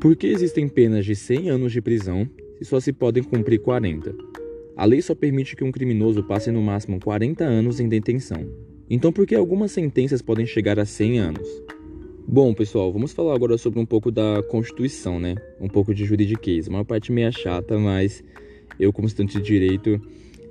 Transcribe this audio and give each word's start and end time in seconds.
Por 0.00 0.16
que 0.16 0.28
existem 0.28 0.66
penas 0.66 1.04
de 1.04 1.14
100 1.14 1.50
anos 1.50 1.72
de 1.72 1.82
prisão 1.82 2.26
se 2.56 2.64
só 2.64 2.80
se 2.80 2.90
podem 2.90 3.22
cumprir 3.22 3.60
40? 3.60 4.14
A 4.74 4.86
lei 4.86 5.02
só 5.02 5.14
permite 5.14 5.54
que 5.54 5.62
um 5.62 5.70
criminoso 5.70 6.24
passe 6.24 6.50
no 6.50 6.62
máximo 6.62 6.98
40 6.98 7.44
anos 7.44 7.80
em 7.80 7.86
detenção. 7.86 8.50
Então, 8.88 9.12
por 9.12 9.26
que 9.26 9.34
algumas 9.34 9.72
sentenças 9.72 10.22
podem 10.22 10.46
chegar 10.46 10.80
a 10.80 10.86
100 10.86 11.18
anos? 11.18 11.46
Bom, 12.26 12.54
pessoal, 12.54 12.90
vamos 12.90 13.12
falar 13.12 13.34
agora 13.34 13.58
sobre 13.58 13.78
um 13.78 13.84
pouco 13.84 14.10
da 14.10 14.42
Constituição, 14.44 15.20
né? 15.20 15.34
Um 15.60 15.68
pouco 15.68 15.94
de 15.94 16.06
juridiquês. 16.06 16.66
Uma 16.66 16.82
parte 16.82 17.12
meio 17.12 17.30
chata, 17.30 17.78
mas 17.78 18.24
eu, 18.78 18.94
como 18.94 19.06
estudante 19.06 19.36
de 19.36 19.44
direito, 19.44 20.00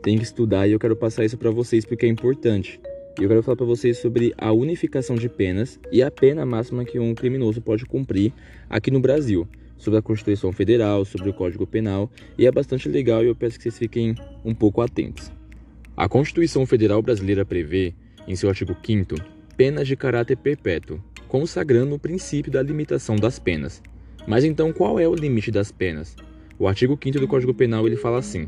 tenho 0.04 0.20
que 0.20 0.26
estudar 0.26 0.68
e 0.68 0.74
eu 0.74 0.80
quero 0.80 0.96
passar 0.96 1.26
isso 1.26 1.40
para 1.40 1.50
vocês 1.50 1.86
porque 1.86 2.06
é 2.06 2.10
importante. 2.10 2.80
E 3.20 3.24
eu 3.24 3.28
quero 3.28 3.44
falar 3.44 3.58
para 3.58 3.66
vocês 3.66 3.98
sobre 3.98 4.34
a 4.38 4.54
unificação 4.54 5.18
de 5.18 5.28
penas 5.28 5.78
e 5.92 6.02
a 6.02 6.10
pena 6.10 6.46
máxima 6.46 6.86
que 6.86 6.98
um 6.98 7.14
criminoso 7.14 7.62
pode 7.62 7.86
cumprir 7.86 8.32
aqui 8.70 8.90
no 8.90 9.02
Brasil, 9.02 9.46
sobre 9.78 10.00
a 10.00 10.02
Constituição 10.02 10.54
Federal, 10.54 11.04
sobre 11.04 11.30
o 11.30 11.34
Código 11.34 11.68
Penal, 11.68 12.10
e 12.38 12.48
é 12.48 12.52
bastante 12.52 12.88
legal 12.88 13.22
e 13.22 13.28
eu 13.28 13.36
peço 13.36 13.58
que 13.58 13.64
vocês 13.64 13.78
fiquem 13.78 14.16
um 14.46 14.56
pouco 14.56 14.80
atentos. 14.80 15.34
A 15.98 16.08
Constituição 16.08 16.66
Federal 16.66 17.02
Brasileira 17.02 17.44
prevê, 17.44 17.94
em 18.26 18.38
seu 18.38 18.48
artigo 18.48 18.74
5 18.82 19.16
penas 19.58 19.86
de 19.86 19.98
caráter 19.98 20.38
perpétuo, 20.38 21.04
consagrando 21.28 21.96
o 21.96 22.00
princípio 22.00 22.50
da 22.50 22.62
limitação 22.62 23.18
das 23.18 23.38
penas. 23.38 23.84
Mas 24.26 24.46
então 24.46 24.72
qual 24.72 24.98
é 24.98 25.06
o 25.06 25.14
limite 25.14 25.52
das 25.52 25.74
penas? 25.74 26.16
O 26.58 26.70
artigo 26.70 26.98
5 27.02 27.20
do 27.20 27.28
Código 27.28 27.54
Penal 27.54 27.86
ele 27.86 27.98
fala 27.98 28.20
assim: 28.20 28.48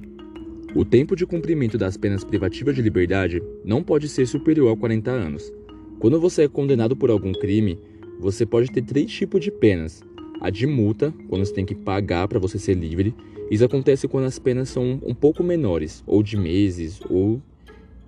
o 0.73 0.85
tempo 0.85 1.17
de 1.17 1.25
cumprimento 1.25 1.77
das 1.77 1.97
penas 1.97 2.23
privativas 2.23 2.73
de 2.73 2.81
liberdade 2.81 3.43
não 3.63 3.83
pode 3.83 4.07
ser 4.07 4.25
superior 4.25 4.71
a 4.71 4.77
40 4.77 5.11
anos. 5.11 5.51
Quando 5.99 6.17
você 6.17 6.43
é 6.43 6.47
condenado 6.47 6.95
por 6.95 7.09
algum 7.09 7.33
crime, 7.33 7.77
você 8.17 8.45
pode 8.45 8.71
ter 8.71 8.81
três 8.81 9.11
tipos 9.11 9.43
de 9.43 9.51
penas. 9.51 10.01
A 10.39 10.49
de 10.49 10.65
multa, 10.65 11.13
quando 11.27 11.45
você 11.45 11.53
tem 11.53 11.65
que 11.65 11.75
pagar 11.75 12.25
para 12.29 12.39
você 12.39 12.57
ser 12.57 12.75
livre. 12.75 13.13
Isso 13.51 13.65
acontece 13.65 14.07
quando 14.07 14.25
as 14.25 14.39
penas 14.39 14.69
são 14.69 14.97
um 15.05 15.13
pouco 15.13 15.43
menores, 15.43 16.03
ou 16.07 16.23
de 16.23 16.37
meses, 16.37 17.01
ou 17.09 17.41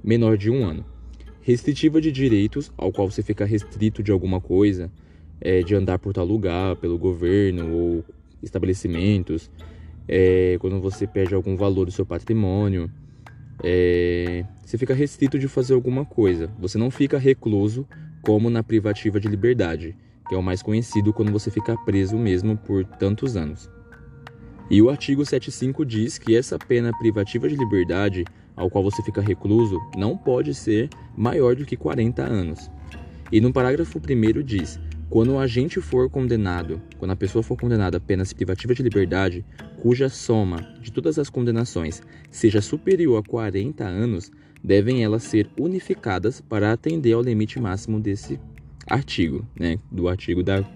menor 0.01 0.37
de 0.37 0.49
um 0.49 0.63
ano. 0.63 0.85
Restritiva 1.41 1.99
de 1.99 2.13
direitos, 2.13 2.71
ao 2.77 2.93
qual 2.93 3.11
você 3.11 3.21
fica 3.21 3.43
restrito 3.43 4.01
de 4.01 4.11
alguma 4.11 4.39
coisa, 4.39 4.89
é, 5.41 5.61
de 5.61 5.75
andar 5.75 5.99
por 5.99 6.13
tal 6.13 6.25
lugar, 6.25 6.77
pelo 6.77 6.97
governo 6.97 7.73
ou 7.73 8.05
estabelecimentos 8.41 9.51
é, 10.07 10.57
quando 10.59 10.79
você 10.79 11.07
perde 11.07 11.33
algum 11.33 11.55
valor 11.55 11.85
do 11.85 11.91
seu 11.91 12.05
patrimônio, 12.05 12.89
é, 13.63 14.45
você 14.65 14.77
fica 14.77 14.93
restrito 14.93 15.37
de 15.37 15.47
fazer 15.47 15.73
alguma 15.73 16.05
coisa. 16.05 16.49
Você 16.59 16.77
não 16.77 16.89
fica 16.89 17.17
recluso 17.17 17.87
como 18.21 18.49
na 18.49 18.63
privativa 18.63 19.19
de 19.19 19.27
liberdade, 19.27 19.95
que 20.27 20.35
é 20.35 20.37
o 20.37 20.43
mais 20.43 20.61
conhecido 20.61 21.13
quando 21.13 21.31
você 21.31 21.51
fica 21.51 21.77
preso 21.85 22.17
mesmo 22.17 22.57
por 22.57 22.85
tantos 22.85 23.35
anos. 23.35 23.69
E 24.69 24.81
o 24.81 24.89
artigo 24.89 25.25
75 25.25 25.85
diz 25.85 26.17
que 26.17 26.35
essa 26.35 26.57
pena 26.57 26.97
privativa 26.97 27.47
de 27.47 27.55
liberdade, 27.55 28.25
ao 28.55 28.69
qual 28.69 28.83
você 28.83 29.03
fica 29.03 29.21
recluso, 29.21 29.79
não 29.95 30.17
pode 30.17 30.53
ser 30.53 30.89
maior 31.15 31.55
do 31.55 31.65
que 31.65 31.75
40 31.75 32.23
anos. 32.23 32.71
E 33.31 33.41
no 33.41 33.51
parágrafo 33.51 33.99
1 33.99 34.43
diz: 34.43 34.79
quando 35.13 35.33
o 35.33 35.37
agente 35.37 35.79
for 35.79 36.09
condenado, 36.09 36.81
quando 36.97 37.11
a 37.11 37.15
pessoa 37.15 37.43
for 37.43 37.55
condenada 37.55 37.97
a 37.97 37.99
penas 37.99 38.33
privativa 38.33 38.73
de 38.73 38.81
liberdade, 38.81 39.45
cuja 39.79 40.09
soma 40.09 40.75
de 40.81 40.91
todas 40.91 41.19
as 41.19 41.29
condenações 41.29 42.01
seja 42.31 42.61
superior 42.61 43.19
a 43.19 43.29
40 43.29 43.83
anos, 43.83 44.31
devem 44.63 45.03
elas 45.03 45.21
ser 45.21 45.47
unificadas 45.55 46.41
para 46.41 46.71
atender 46.71 47.13
ao 47.13 47.21
limite 47.21 47.59
máximo 47.59 47.99
desse 47.99 48.39
artigo, 48.87 49.45
né, 49.55 49.77
do 49.91 50.07
artigo 50.07 50.41
da 50.41 50.67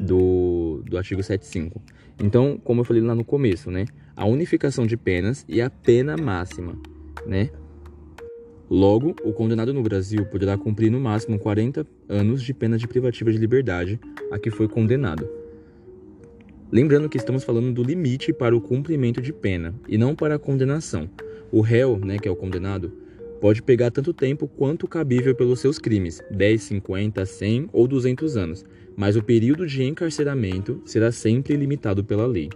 do, 0.00 0.82
do 0.86 0.96
artigo 0.96 1.22
75. 1.22 1.78
Então, 2.18 2.58
como 2.64 2.80
eu 2.80 2.84
falei 2.86 3.02
lá 3.02 3.14
no 3.14 3.24
começo, 3.26 3.70
né, 3.70 3.84
a 4.16 4.24
unificação 4.24 4.86
de 4.86 4.96
penas 4.96 5.44
e 5.46 5.60
a 5.60 5.68
pena 5.68 6.16
máxima, 6.16 6.78
né? 7.26 7.50
Logo, 8.68 9.14
o 9.22 9.32
condenado 9.32 9.72
no 9.72 9.82
Brasil 9.82 10.26
poderá 10.26 10.58
cumprir 10.58 10.90
no 10.90 10.98
máximo 10.98 11.38
40 11.38 11.86
anos 12.08 12.42
de 12.42 12.52
pena 12.52 12.76
de 12.76 12.88
privativa 12.88 13.30
de 13.30 13.38
liberdade 13.38 14.00
a 14.30 14.38
que 14.40 14.50
foi 14.50 14.66
condenado. 14.66 15.28
Lembrando 16.70 17.08
que 17.08 17.16
estamos 17.16 17.44
falando 17.44 17.72
do 17.72 17.84
limite 17.84 18.32
para 18.32 18.56
o 18.56 18.60
cumprimento 18.60 19.22
de 19.22 19.32
pena 19.32 19.72
e 19.86 19.96
não 19.96 20.16
para 20.16 20.34
a 20.34 20.38
condenação. 20.38 21.08
O 21.52 21.60
réu, 21.60 21.96
né, 21.96 22.18
que 22.18 22.26
é 22.26 22.30
o 22.30 22.34
condenado, 22.34 22.92
pode 23.40 23.62
pegar 23.62 23.92
tanto 23.92 24.12
tempo 24.12 24.48
quanto 24.48 24.88
cabível 24.88 25.32
pelos 25.32 25.60
seus 25.60 25.78
crimes, 25.78 26.20
10, 26.28 26.60
50, 26.60 27.24
100 27.24 27.68
ou 27.72 27.86
200 27.86 28.36
anos, 28.36 28.64
mas 28.96 29.14
o 29.14 29.22
período 29.22 29.64
de 29.64 29.84
encarceramento 29.84 30.82
será 30.84 31.12
sempre 31.12 31.54
limitado 31.54 32.02
pela 32.02 32.26
lei. 32.26 32.50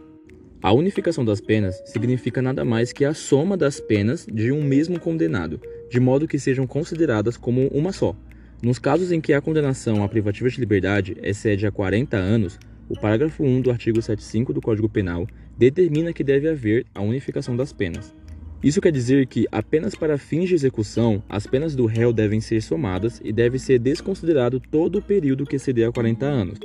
A 0.62 0.74
unificação 0.74 1.24
das 1.24 1.40
penas 1.40 1.82
significa 1.86 2.42
nada 2.42 2.66
mais 2.66 2.92
que 2.92 3.06
a 3.06 3.14
soma 3.14 3.56
das 3.56 3.80
penas 3.80 4.26
de 4.30 4.52
um 4.52 4.62
mesmo 4.62 5.00
condenado, 5.00 5.58
de 5.88 5.98
modo 5.98 6.28
que 6.28 6.38
sejam 6.38 6.66
consideradas 6.66 7.38
como 7.38 7.68
uma 7.68 7.92
só. 7.92 8.14
Nos 8.62 8.78
casos 8.78 9.10
em 9.10 9.22
que 9.22 9.32
a 9.32 9.40
condenação 9.40 10.04
à 10.04 10.08
privativa 10.08 10.50
de 10.50 10.60
liberdade 10.60 11.16
excede 11.22 11.66
a 11.66 11.72
40 11.72 12.14
anos, 12.14 12.58
o 12.90 12.94
parágrafo 12.94 13.42
1 13.42 13.62
do 13.62 13.70
artigo 13.70 14.02
75 14.02 14.52
do 14.52 14.60
Código 14.60 14.86
Penal 14.86 15.26
determina 15.56 16.12
que 16.12 16.22
deve 16.22 16.46
haver 16.46 16.84
a 16.94 17.00
unificação 17.00 17.56
das 17.56 17.72
penas. 17.72 18.14
Isso 18.62 18.82
quer 18.82 18.92
dizer 18.92 19.26
que, 19.28 19.46
apenas 19.50 19.94
para 19.94 20.18
fins 20.18 20.46
de 20.50 20.54
execução, 20.54 21.22
as 21.26 21.46
penas 21.46 21.74
do 21.74 21.86
réu 21.86 22.12
devem 22.12 22.42
ser 22.42 22.60
somadas 22.60 23.18
e 23.24 23.32
deve 23.32 23.58
ser 23.58 23.78
desconsiderado 23.78 24.60
todo 24.60 24.98
o 24.98 25.02
período 25.02 25.46
que 25.46 25.56
exceder 25.56 25.88
a 25.88 25.92
40 25.92 26.26
anos. 26.26 26.58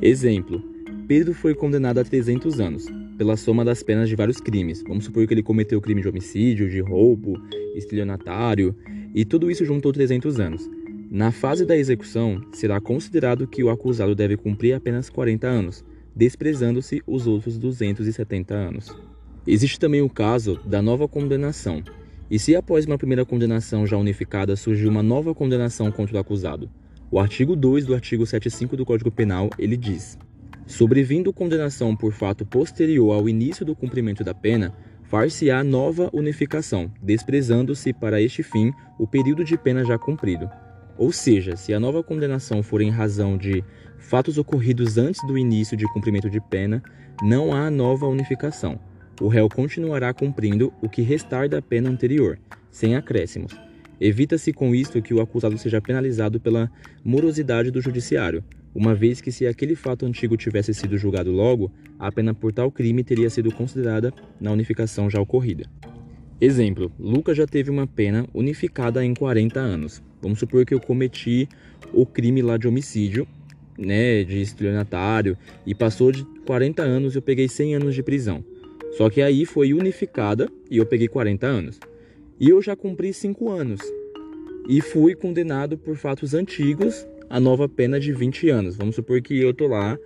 Exemplo: 0.00 0.64
Pedro 1.06 1.34
foi 1.34 1.54
condenado 1.54 1.98
a 1.98 2.04
300 2.04 2.58
anos 2.58 3.01
pela 3.16 3.36
soma 3.36 3.64
das 3.64 3.82
penas 3.82 4.08
de 4.08 4.16
vários 4.16 4.40
crimes. 4.40 4.82
Vamos 4.86 5.04
supor 5.04 5.26
que 5.26 5.34
ele 5.34 5.42
cometeu 5.42 5.80
crime 5.80 6.02
de 6.02 6.08
homicídio, 6.08 6.68
de 6.68 6.80
roubo, 6.80 7.40
estelionatário, 7.74 8.74
e 9.14 9.24
tudo 9.24 9.50
isso 9.50 9.64
juntou 9.64 9.92
300 9.92 10.40
anos. 10.40 10.68
Na 11.10 11.30
fase 11.30 11.66
da 11.66 11.76
execução, 11.76 12.40
será 12.52 12.80
considerado 12.80 13.46
que 13.46 13.62
o 13.62 13.68
acusado 13.68 14.14
deve 14.14 14.36
cumprir 14.36 14.72
apenas 14.72 15.10
40 15.10 15.46
anos, 15.46 15.84
desprezando-se 16.16 17.02
os 17.06 17.26
outros 17.26 17.58
270 17.58 18.54
anos. 18.54 18.96
Existe 19.46 19.78
também 19.78 20.00
o 20.00 20.08
caso 20.08 20.58
da 20.64 20.80
nova 20.80 21.08
condenação. 21.08 21.82
E 22.30 22.38
se 22.38 22.56
após 22.56 22.86
uma 22.86 22.96
primeira 22.96 23.26
condenação 23.26 23.86
já 23.86 23.96
unificada 23.96 24.56
surgiu 24.56 24.88
uma 24.88 25.02
nova 25.02 25.34
condenação 25.34 25.90
contra 25.92 26.16
o 26.16 26.20
acusado? 26.20 26.70
O 27.10 27.18
artigo 27.18 27.54
2 27.54 27.84
do 27.84 27.94
artigo 27.94 28.24
75 28.24 28.74
do 28.74 28.86
Código 28.86 29.10
Penal, 29.10 29.50
ele 29.58 29.76
diz: 29.76 30.16
Sobrevindo 30.72 31.34
condenação 31.34 31.94
por 31.94 32.14
fato 32.14 32.46
posterior 32.46 33.12
ao 33.12 33.28
início 33.28 33.62
do 33.62 33.76
cumprimento 33.76 34.24
da 34.24 34.32
pena, 34.32 34.74
far-se-á 35.02 35.62
nova 35.62 36.08
unificação, 36.14 36.90
desprezando-se 37.02 37.92
para 37.92 38.22
este 38.22 38.42
fim 38.42 38.72
o 38.98 39.06
período 39.06 39.44
de 39.44 39.58
pena 39.58 39.84
já 39.84 39.98
cumprido. 39.98 40.50
Ou 40.96 41.12
seja, 41.12 41.56
se 41.56 41.74
a 41.74 41.78
nova 41.78 42.02
condenação 42.02 42.62
for 42.62 42.80
em 42.80 42.88
razão 42.88 43.36
de 43.36 43.62
fatos 43.98 44.38
ocorridos 44.38 44.96
antes 44.96 45.20
do 45.26 45.36
início 45.36 45.76
de 45.76 45.84
cumprimento 45.92 46.30
de 46.30 46.40
pena, 46.40 46.82
não 47.22 47.52
há 47.52 47.70
nova 47.70 48.06
unificação. 48.06 48.80
O 49.20 49.28
réu 49.28 49.50
continuará 49.50 50.14
cumprindo 50.14 50.72
o 50.80 50.88
que 50.88 51.02
restar 51.02 51.50
da 51.50 51.60
pena 51.60 51.90
anterior, 51.90 52.38
sem 52.70 52.96
acréscimos. 52.96 53.52
Evita-se 54.04 54.52
com 54.52 54.74
isto 54.74 55.00
que 55.00 55.14
o 55.14 55.20
acusado 55.20 55.56
seja 55.56 55.80
penalizado 55.80 56.40
pela 56.40 56.68
morosidade 57.04 57.70
do 57.70 57.80
judiciário, 57.80 58.42
uma 58.74 58.96
vez 58.96 59.20
que 59.20 59.30
se 59.30 59.46
aquele 59.46 59.76
fato 59.76 60.04
antigo 60.04 60.36
tivesse 60.36 60.74
sido 60.74 60.98
julgado 60.98 61.30
logo, 61.30 61.70
a 62.00 62.10
pena 62.10 62.34
por 62.34 62.52
tal 62.52 62.68
crime 62.68 63.04
teria 63.04 63.30
sido 63.30 63.52
considerada 63.52 64.12
na 64.40 64.50
unificação 64.50 65.08
já 65.08 65.20
ocorrida. 65.20 65.70
Exemplo, 66.40 66.90
Lucas 66.98 67.36
já 67.36 67.46
teve 67.46 67.70
uma 67.70 67.86
pena 67.86 68.26
unificada 68.34 69.04
em 69.04 69.14
40 69.14 69.60
anos. 69.60 70.02
Vamos 70.20 70.40
supor 70.40 70.66
que 70.66 70.74
eu 70.74 70.80
cometi 70.80 71.48
o 71.92 72.04
crime 72.04 72.42
lá 72.42 72.56
de 72.56 72.66
homicídio, 72.66 73.24
né, 73.78 74.24
de 74.24 74.40
estelionatário, 74.40 75.38
e 75.64 75.76
passou 75.76 76.10
de 76.10 76.24
40 76.44 76.82
anos 76.82 77.14
e 77.14 77.18
eu 77.18 77.22
peguei 77.22 77.46
100 77.46 77.76
anos 77.76 77.94
de 77.94 78.02
prisão. 78.02 78.44
Só 78.98 79.08
que 79.08 79.22
aí 79.22 79.46
foi 79.46 79.72
unificada 79.72 80.50
e 80.68 80.78
eu 80.78 80.86
peguei 80.86 81.06
40 81.06 81.46
anos. 81.46 81.78
E 82.40 82.48
eu 82.48 82.60
já 82.60 82.74
cumpri 82.74 83.14
5 83.14 83.48
anos. 83.48 83.80
E 84.68 84.80
fui 84.80 85.14
condenado 85.14 85.76
por 85.76 85.96
fatos 85.96 86.34
antigos 86.34 87.06
a 87.28 87.40
nova 87.40 87.68
pena 87.68 87.98
de 87.98 88.12
20 88.12 88.48
anos. 88.48 88.76
Vamos 88.76 88.94
supor 88.94 89.20
que 89.20 89.40
eu 89.40 89.52
tô 89.52 89.66
lá, 89.66 89.98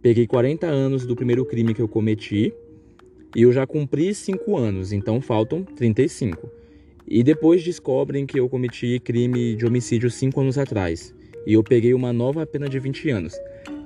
peguei 0.00 0.26
40 0.26 0.66
anos 0.66 1.04
do 1.04 1.16
primeiro 1.16 1.44
crime 1.44 1.74
que 1.74 1.82
eu 1.82 1.88
cometi 1.88 2.52
e 3.34 3.42
eu 3.42 3.52
já 3.52 3.66
cumpri 3.66 4.14
5 4.14 4.56
anos, 4.56 4.92
então 4.92 5.20
faltam 5.20 5.64
35. 5.64 6.48
E 7.06 7.22
depois 7.22 7.62
descobrem 7.62 8.24
que 8.24 8.38
eu 8.38 8.48
cometi 8.48 9.00
crime 9.00 9.56
de 9.56 9.66
homicídio 9.66 10.10
5 10.10 10.40
anos 10.40 10.58
atrás 10.58 11.12
e 11.46 11.52
eu 11.52 11.64
peguei 11.64 11.92
uma 11.92 12.12
nova 12.12 12.46
pena 12.46 12.68
de 12.68 12.78
20 12.78 13.10
anos. 13.10 13.34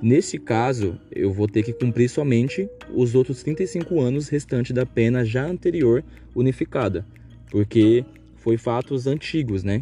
Nesse 0.01 0.37
caso, 0.37 0.97
eu 1.11 1.31
vou 1.31 1.47
ter 1.47 1.63
que 1.63 1.73
cumprir 1.73 2.07
somente 2.07 2.69
os 2.93 3.15
outros 3.15 3.41
35 3.43 3.99
anos 3.99 4.29
restantes 4.29 4.73
da 4.73 4.85
pena 4.85 5.25
já 5.25 5.45
anterior 5.45 6.03
unificada, 6.35 7.05
porque 7.49 8.05
foi 8.37 8.57
fatos 8.57 9.07
antigos, 9.07 9.63
né? 9.63 9.81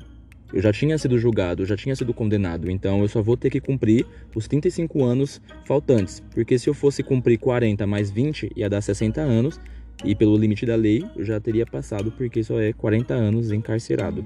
Eu 0.53 0.61
já 0.61 0.71
tinha 0.71 0.97
sido 0.97 1.17
julgado, 1.17 1.65
já 1.65 1.75
tinha 1.75 1.95
sido 1.95 2.13
condenado, 2.13 2.71
então 2.71 3.01
eu 3.01 3.07
só 3.07 3.21
vou 3.21 3.35
ter 3.35 3.49
que 3.49 3.59
cumprir 3.59 4.05
os 4.33 4.47
35 4.47 5.03
anos 5.03 5.41
faltantes, 5.65 6.23
porque 6.33 6.57
se 6.57 6.69
eu 6.69 6.73
fosse 6.73 7.03
cumprir 7.03 7.37
40 7.37 7.85
mais 7.85 8.09
20 8.09 8.51
ia 8.55 8.69
dar 8.69 8.81
60 8.81 9.19
anos, 9.19 9.59
e 10.05 10.15
pelo 10.15 10.37
limite 10.37 10.65
da 10.65 10.75
lei 10.75 11.03
eu 11.15 11.25
já 11.25 11.39
teria 11.39 11.65
passado 11.65 12.11
porque 12.11 12.43
só 12.43 12.59
é 12.59 12.71
40 12.71 13.13
anos 13.13 13.51
encarcerado. 13.51 14.23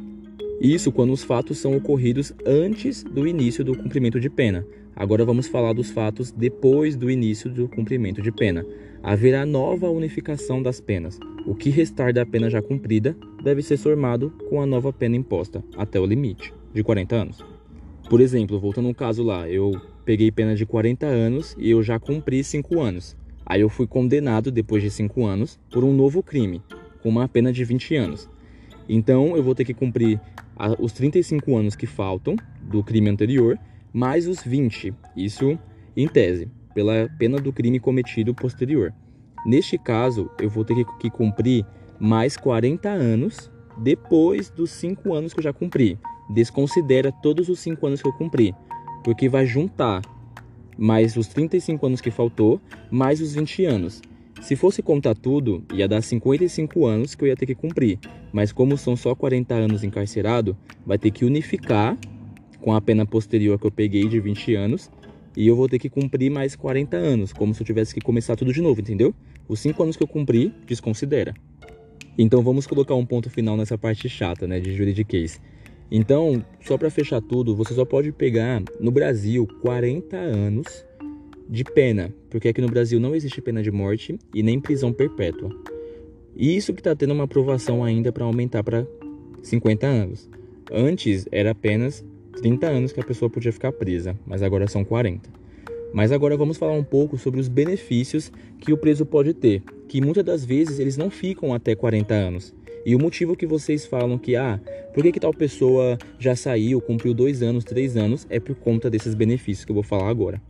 Isso 0.61 0.91
quando 0.91 1.11
os 1.11 1.23
fatos 1.23 1.57
são 1.57 1.75
ocorridos 1.75 2.31
antes 2.45 3.03
do 3.03 3.25
início 3.25 3.63
do 3.63 3.75
cumprimento 3.75 4.19
de 4.19 4.29
pena. 4.29 4.63
Agora 4.95 5.25
vamos 5.25 5.47
falar 5.47 5.73
dos 5.73 5.89
fatos 5.89 6.31
depois 6.31 6.95
do 6.95 7.09
início 7.09 7.49
do 7.49 7.67
cumprimento 7.67 8.21
de 8.21 8.31
pena. 8.31 8.63
Haverá 9.01 9.43
nova 9.43 9.89
unificação 9.89 10.61
das 10.61 10.79
penas. 10.79 11.19
O 11.45 11.55
que 11.55 11.69
restar 11.71 12.13
da 12.13 12.23
pena 12.23 12.49
já 12.49 12.61
cumprida 12.61 13.17
deve 13.43 13.63
ser 13.63 13.75
somado 13.75 14.31
com 14.47 14.61
a 14.61 14.65
nova 14.65 14.93
pena 14.93 15.15
imposta, 15.15 15.63
até 15.75 15.99
o 15.99 16.05
limite, 16.05 16.53
de 16.71 16.83
40 16.83 17.15
anos. 17.15 17.45
Por 18.07 18.21
exemplo, 18.21 18.59
voltando 18.59 18.87
ao 18.87 18.93
caso 18.93 19.23
lá, 19.23 19.49
eu 19.49 19.71
peguei 20.05 20.31
pena 20.31 20.55
de 20.55 20.65
40 20.65 21.07
anos 21.07 21.55
e 21.57 21.71
eu 21.71 21.81
já 21.81 21.99
cumpri 21.99 22.43
5 22.43 22.79
anos. 22.79 23.17
Aí 23.43 23.61
eu 23.61 23.69
fui 23.69 23.87
condenado, 23.87 24.51
depois 24.51 24.83
de 24.83 24.91
5 24.91 25.25
anos, 25.25 25.59
por 25.71 25.83
um 25.83 25.91
novo 25.91 26.21
crime, 26.21 26.61
com 27.01 27.09
uma 27.09 27.27
pena 27.27 27.51
de 27.51 27.63
20 27.63 27.95
anos. 27.95 28.29
Então 28.87 29.35
eu 29.35 29.41
vou 29.41 29.55
ter 29.55 29.65
que 29.65 29.73
cumprir 29.73 30.21
os 30.79 30.91
35 30.91 31.57
anos 31.57 31.75
que 31.75 31.87
faltam 31.87 32.35
do 32.61 32.83
crime 32.83 33.09
anterior, 33.09 33.57
mais 33.91 34.27
os 34.27 34.43
20, 34.43 34.93
isso 35.17 35.57
em 35.97 36.07
tese, 36.07 36.49
pela 36.75 37.09
pena 37.17 37.37
do 37.37 37.51
crime 37.51 37.79
cometido 37.79 38.33
posterior. 38.33 38.93
Neste 39.45 39.77
caso, 39.77 40.29
eu 40.39 40.49
vou 40.49 40.63
ter 40.63 40.85
que 40.99 41.09
cumprir 41.09 41.65
mais 41.99 42.37
40 42.37 42.89
anos 42.89 43.51
depois 43.77 44.49
dos 44.49 44.71
5 44.71 45.13
anos 45.13 45.33
que 45.33 45.39
eu 45.39 45.43
já 45.43 45.53
cumpri. 45.53 45.97
Desconsidera 46.29 47.11
todos 47.11 47.49
os 47.49 47.59
5 47.59 47.85
anos 47.87 48.01
que 48.01 48.07
eu 48.07 48.13
cumpri, 48.13 48.53
porque 49.03 49.27
vai 49.27 49.45
juntar 49.45 50.01
mais 50.77 51.15
os 51.15 51.27
35 51.27 51.85
anos 51.85 52.01
que 52.01 52.09
faltou, 52.09 52.59
mais 52.89 53.21
os 53.21 53.35
20 53.35 53.65
anos. 53.65 54.01
Se 54.41 54.55
fosse 54.55 54.81
contar 54.81 55.15
tudo, 55.15 55.63
ia 55.71 55.87
dar 55.87 56.01
55 56.01 56.85
anos 56.87 57.13
que 57.13 57.23
eu 57.23 57.27
ia 57.27 57.35
ter 57.35 57.45
que 57.45 57.53
cumprir. 57.53 57.99
Mas 58.33 58.51
como 58.51 58.75
são 58.75 58.95
só 58.95 59.13
40 59.13 59.53
anos 59.53 59.83
encarcerado, 59.83 60.57
vai 60.83 60.97
ter 60.97 61.11
que 61.11 61.23
unificar 61.23 61.95
com 62.59 62.73
a 62.73 62.81
pena 62.81 63.05
posterior 63.05 63.59
que 63.59 63.67
eu 63.67 63.71
peguei 63.71 64.07
de 64.07 64.19
20 64.19 64.55
anos. 64.55 64.89
E 65.35 65.47
eu 65.47 65.55
vou 65.55 65.69
ter 65.69 65.79
que 65.79 65.89
cumprir 65.89 66.29
mais 66.29 66.55
40 66.55 66.97
anos, 66.97 67.31
como 67.31 67.53
se 67.53 67.61
eu 67.61 67.65
tivesse 67.65 67.93
que 67.93 68.01
começar 68.01 68.35
tudo 68.35 68.51
de 68.51 68.61
novo, 68.61 68.81
entendeu? 68.81 69.13
Os 69.47 69.59
5 69.59 69.81
anos 69.83 69.95
que 69.95 70.03
eu 70.03 70.07
cumpri, 70.07 70.53
desconsidera. 70.65 71.33
Então 72.17 72.41
vamos 72.41 72.67
colocar 72.67 72.95
um 72.95 73.05
ponto 73.05 73.29
final 73.29 73.55
nessa 73.55 73.77
parte 73.77 74.09
chata, 74.09 74.45
né, 74.45 74.59
de 74.59 74.73
juridiquês. 74.73 75.39
Então, 75.89 76.43
só 76.61 76.77
para 76.77 76.89
fechar 76.89 77.21
tudo, 77.21 77.55
você 77.55 77.73
só 77.73 77.83
pode 77.83 78.11
pegar 78.11 78.63
no 78.79 78.91
Brasil 78.91 79.45
40 79.61 80.15
anos 80.15 80.85
de 81.49 81.65
pena, 81.65 82.13
porque 82.29 82.47
aqui 82.47 82.61
no 82.61 82.69
Brasil 82.69 82.97
não 82.99 83.13
existe 83.13 83.41
pena 83.41 83.61
de 83.61 83.71
morte 83.71 84.17
e 84.33 84.41
nem 84.41 84.59
prisão 84.59 84.93
perpétua. 84.93 85.49
E 86.35 86.55
isso 86.55 86.73
que 86.73 86.79
está 86.79 86.95
tendo 86.95 87.13
uma 87.13 87.25
aprovação 87.25 87.83
ainda 87.83 88.11
para 88.11 88.23
aumentar 88.23 88.63
para 88.63 88.87
50 89.43 89.85
anos. 89.85 90.29
Antes 90.71 91.27
era 91.29 91.51
apenas 91.51 92.05
30 92.41 92.67
anos 92.67 92.91
que 92.91 92.99
a 92.99 93.03
pessoa 93.03 93.29
podia 93.29 93.51
ficar 93.51 93.71
presa, 93.71 94.15
mas 94.25 94.41
agora 94.41 94.67
são 94.67 94.83
40. 94.83 95.29
Mas 95.93 96.11
agora 96.11 96.37
vamos 96.37 96.57
falar 96.57 96.73
um 96.73 96.83
pouco 96.83 97.17
sobre 97.17 97.39
os 97.39 97.47
benefícios 97.47 98.31
que 98.59 98.71
o 98.71 98.77
preso 98.77 99.05
pode 99.05 99.33
ter, 99.33 99.61
que 99.87 100.01
muitas 100.01 100.23
das 100.23 100.45
vezes 100.45 100.79
eles 100.79 100.95
não 100.95 101.09
ficam 101.09 101.53
até 101.53 101.75
40 101.75 102.13
anos. 102.13 102.53
E 102.85 102.95
o 102.95 102.99
motivo 102.99 103.35
que 103.35 103.45
vocês 103.45 103.85
falam 103.85 104.17
que, 104.17 104.35
ah, 104.35 104.59
por 104.93 105.03
que, 105.03 105.11
que 105.11 105.19
tal 105.19 105.33
pessoa 105.33 105.97
já 106.17 106.35
saiu, 106.35 106.81
cumpriu 106.81 107.13
dois 107.13 107.43
anos, 107.43 107.63
três 107.63 107.95
anos, 107.95 108.25
é 108.29 108.39
por 108.39 108.55
conta 108.55 108.89
desses 108.89 109.13
benefícios 109.13 109.65
que 109.65 109.71
eu 109.71 109.75
vou 109.75 109.83
falar 109.83 110.09
agora. 110.09 110.41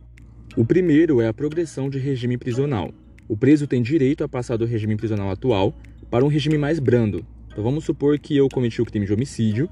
O 0.56 0.64
primeiro 0.64 1.20
é 1.20 1.28
a 1.28 1.34
progressão 1.34 1.90
de 1.90 1.98
regime 1.98 2.38
prisional. 2.38 2.90
O 3.28 3.36
preso 3.36 3.66
tem 3.66 3.82
direito 3.82 4.22
a 4.22 4.28
passar 4.28 4.56
do 4.56 4.64
regime 4.64 4.96
prisional 4.96 5.30
atual 5.30 5.74
para 6.10 6.24
um 6.24 6.28
regime 6.28 6.56
mais 6.56 6.78
brando. 6.78 7.24
Então 7.50 7.62
vamos 7.62 7.84
supor 7.84 8.18
que 8.18 8.36
eu 8.36 8.48
cometi 8.48 8.80
o 8.80 8.84
crime 8.84 9.06
de 9.06 9.12
homicídio 9.12 9.68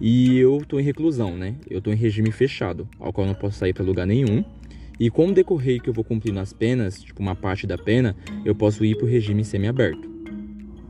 e 0.00 0.38
eu 0.38 0.58
estou 0.58 0.78
em 0.78 0.82
reclusão, 0.84 1.36
né? 1.36 1.56
Eu 1.68 1.78
estou 1.78 1.92
em 1.92 1.96
regime 1.96 2.30
fechado, 2.30 2.88
ao 2.98 3.12
qual 3.12 3.26
não 3.26 3.34
posso 3.34 3.58
sair 3.58 3.72
para 3.72 3.84
lugar 3.84 4.06
nenhum. 4.06 4.44
E 4.98 5.10
com 5.10 5.28
o 5.28 5.32
decorrer 5.32 5.80
que 5.80 5.88
eu 5.88 5.94
vou 5.94 6.04
cumprindo 6.04 6.40
as 6.40 6.52
penas, 6.52 7.02
tipo 7.02 7.20
uma 7.20 7.34
parte 7.34 7.66
da 7.66 7.78
pena, 7.78 8.16
eu 8.44 8.54
posso 8.54 8.84
ir 8.84 8.96
para 8.96 9.06
o 9.06 9.08
regime 9.08 9.44
semiaberto. 9.44 10.08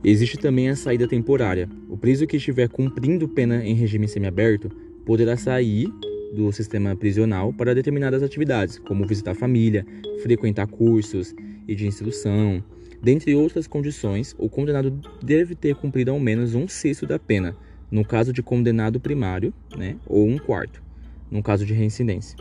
Existe 0.03 0.37
também 0.37 0.69
a 0.69 0.75
saída 0.75 1.07
temporária. 1.07 1.69
O 1.89 1.97
preso 1.97 2.25
que 2.25 2.37
estiver 2.37 2.69
cumprindo 2.69 3.27
pena 3.27 3.63
em 3.65 3.73
regime 3.73 4.07
semiaberto 4.07 4.69
poderá 5.05 5.35
sair 5.35 5.91
do 6.33 6.51
sistema 6.51 6.95
prisional 6.95 7.51
para 7.51 7.75
determinadas 7.75 8.23
atividades, 8.23 8.79
como 8.79 9.05
visitar 9.05 9.33
família, 9.33 9.85
frequentar 10.21 10.67
cursos 10.67 11.35
e 11.67 11.75
de 11.75 11.87
instrução. 11.87 12.63
Dentre 13.01 13.33
outras 13.35 13.67
condições, 13.67 14.35
o 14.37 14.49
condenado 14.49 14.91
deve 15.21 15.55
ter 15.55 15.75
cumprido 15.75 16.11
ao 16.11 16.19
menos 16.19 16.53
um 16.53 16.67
sexto 16.67 17.05
da 17.05 17.17
pena, 17.17 17.55
no 17.91 18.05
caso 18.05 18.31
de 18.31 18.43
condenado 18.43 18.99
primário, 18.99 19.53
né, 19.75 19.95
ou 20.05 20.27
um 20.27 20.37
quarto, 20.37 20.81
no 21.29 21.41
caso 21.41 21.65
de 21.65 21.73
reincidência. 21.73 22.37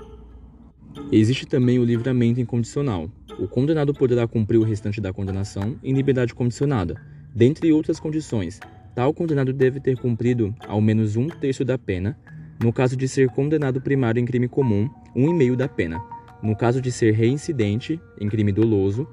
Existe 1.12 1.47
também 1.47 1.79
o 1.79 1.85
livramento 1.85 2.41
incondicional. 2.41 3.11
O 3.39 3.47
condenado 3.47 3.95
poderá 3.95 4.27
cumprir 4.27 4.59
o 4.59 4.65
restante 4.65 5.00
da 5.00 5.12
condenação 5.12 5.77
em 5.83 5.93
liberdade 5.93 6.35
condicionada. 6.35 7.00
Dentre 7.35 7.73
outras 7.73 8.00
condições, 8.00 8.59
tal 8.95 9.15
condenado 9.15 9.53
deve 9.53 9.81
ter 9.81 9.97
cumprido 9.97 10.55
ao 10.67 10.81
menos 10.81 11.17
um 11.17 11.29
terço 11.29 11.65
da 11.65 11.79
pena 11.79 12.19
no 12.61 12.73
caso 12.73 12.97
de 12.97 13.06
ser 13.06 13.29
condenado 13.29 13.81
primário 13.81 14.21
em 14.21 14.25
crime 14.25 14.49
comum, 14.49 14.91
um 15.15 15.29
e 15.31 15.35
meio 15.35 15.56
da 15.56 15.69
pena. 15.69 16.03
No 16.43 16.56
caso 16.56 16.81
de 16.81 16.91
ser 16.91 17.12
reincidente 17.12 18.01
em 18.21 18.29
crime 18.29 18.51
doloso, 18.51 19.06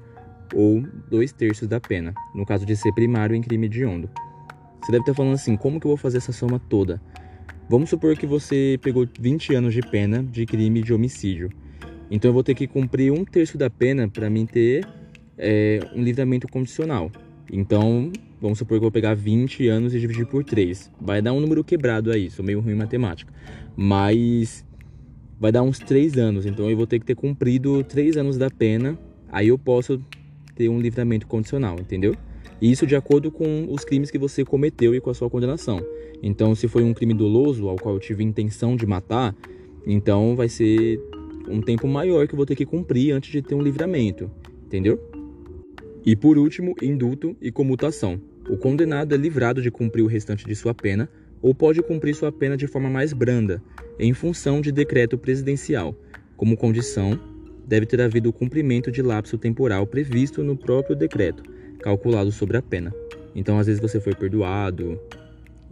ou 0.54 0.82
dois 1.08 1.32
terços 1.32 1.68
da 1.68 1.80
pena. 1.80 2.12
No 2.34 2.44
caso 2.44 2.66
de 2.66 2.76
ser 2.76 2.92
primário 2.92 3.36
em 3.36 3.40
crime 3.40 3.66
hediondo. 3.66 4.10
Você 4.86 4.92
deve 4.92 5.02
estar 5.02 5.14
falando 5.14 5.34
assim, 5.34 5.56
como 5.56 5.80
que 5.80 5.86
eu 5.88 5.88
vou 5.88 5.96
fazer 5.96 6.18
essa 6.18 6.30
soma 6.30 6.60
toda? 6.60 7.02
Vamos 7.68 7.90
supor 7.90 8.16
que 8.16 8.24
você 8.24 8.78
pegou 8.80 9.04
20 9.18 9.52
anos 9.52 9.74
de 9.74 9.80
pena 9.80 10.22
de 10.22 10.46
crime 10.46 10.80
de 10.80 10.94
homicídio. 10.94 11.50
Então 12.08 12.28
eu 12.28 12.32
vou 12.32 12.44
ter 12.44 12.54
que 12.54 12.68
cumprir 12.68 13.12
um 13.12 13.24
terço 13.24 13.58
da 13.58 13.68
pena 13.68 14.08
para 14.08 14.30
mim 14.30 14.46
ter 14.46 14.86
é, 15.36 15.80
um 15.92 16.04
livramento 16.04 16.46
condicional. 16.46 17.10
Então, 17.52 18.12
vamos 18.40 18.58
supor 18.58 18.76
que 18.76 18.76
eu 18.76 18.82
vou 18.82 18.92
pegar 18.92 19.14
20 19.14 19.66
anos 19.66 19.92
e 19.92 19.98
dividir 19.98 20.24
por 20.24 20.44
3. 20.44 20.92
Vai 21.00 21.20
dar 21.20 21.32
um 21.32 21.40
número 21.40 21.64
quebrado 21.64 22.12
aí, 22.12 22.30
sou 22.30 22.44
meio 22.44 22.60
ruim 22.60 22.74
em 22.74 22.76
matemática. 22.76 23.32
Mas 23.74 24.64
vai 25.36 25.50
dar 25.50 25.64
uns 25.64 25.80
3 25.80 26.16
anos, 26.16 26.46
então 26.46 26.70
eu 26.70 26.76
vou 26.76 26.86
ter 26.86 27.00
que 27.00 27.06
ter 27.06 27.16
cumprido 27.16 27.82
3 27.82 28.18
anos 28.18 28.38
da 28.38 28.48
pena, 28.48 28.96
aí 29.32 29.48
eu 29.48 29.58
posso 29.58 30.00
ter 30.54 30.68
um 30.68 30.78
livramento 30.78 31.26
condicional, 31.26 31.74
entendeu? 31.80 32.14
Isso 32.60 32.86
de 32.86 32.96
acordo 32.96 33.30
com 33.30 33.66
os 33.70 33.84
crimes 33.84 34.10
que 34.10 34.18
você 34.18 34.44
cometeu 34.44 34.94
e 34.94 35.00
com 35.00 35.10
a 35.10 35.14
sua 35.14 35.28
condenação. 35.28 35.80
Então, 36.22 36.54
se 36.54 36.66
foi 36.66 36.82
um 36.82 36.94
crime 36.94 37.12
doloso 37.12 37.68
ao 37.68 37.76
qual 37.76 37.94
eu 37.94 38.00
tive 38.00 38.24
intenção 38.24 38.76
de 38.76 38.86
matar, 38.86 39.34
então 39.86 40.34
vai 40.34 40.48
ser 40.48 40.98
um 41.48 41.60
tempo 41.60 41.86
maior 41.86 42.26
que 42.26 42.34
eu 42.34 42.36
vou 42.36 42.46
ter 42.46 42.56
que 42.56 42.66
cumprir 42.66 43.12
antes 43.12 43.30
de 43.30 43.42
ter 43.42 43.54
um 43.54 43.62
livramento, 43.62 44.30
entendeu? 44.64 44.98
E 46.04 46.16
por 46.16 46.38
último, 46.38 46.74
indulto 46.82 47.36
e 47.40 47.52
comutação. 47.52 48.20
O 48.48 48.56
condenado 48.56 49.14
é 49.14 49.18
livrado 49.18 49.60
de 49.60 49.70
cumprir 49.70 50.02
o 50.02 50.06
restante 50.06 50.46
de 50.46 50.54
sua 50.54 50.72
pena 50.72 51.08
ou 51.42 51.54
pode 51.54 51.82
cumprir 51.82 52.14
sua 52.14 52.32
pena 52.32 52.56
de 52.56 52.66
forma 52.66 52.88
mais 52.88 53.12
branda, 53.12 53.62
em 53.98 54.12
função 54.12 54.60
de 54.60 54.72
decreto 54.72 55.18
presidencial. 55.18 55.94
Como 56.36 56.56
condição, 56.56 57.18
deve 57.66 57.86
ter 57.86 58.00
havido 58.00 58.28
o 58.28 58.32
cumprimento 58.32 58.90
de 58.90 59.02
lapso 59.02 59.36
temporal 59.36 59.86
previsto 59.86 60.42
no 60.42 60.56
próprio 60.56 60.94
decreto, 60.94 61.42
calculado 61.86 62.32
sobre 62.32 62.56
a 62.56 62.62
pena. 62.62 62.92
Então, 63.34 63.58
às 63.58 63.66
vezes 63.66 63.80
você 63.80 64.00
foi 64.00 64.12
perdoado 64.12 65.00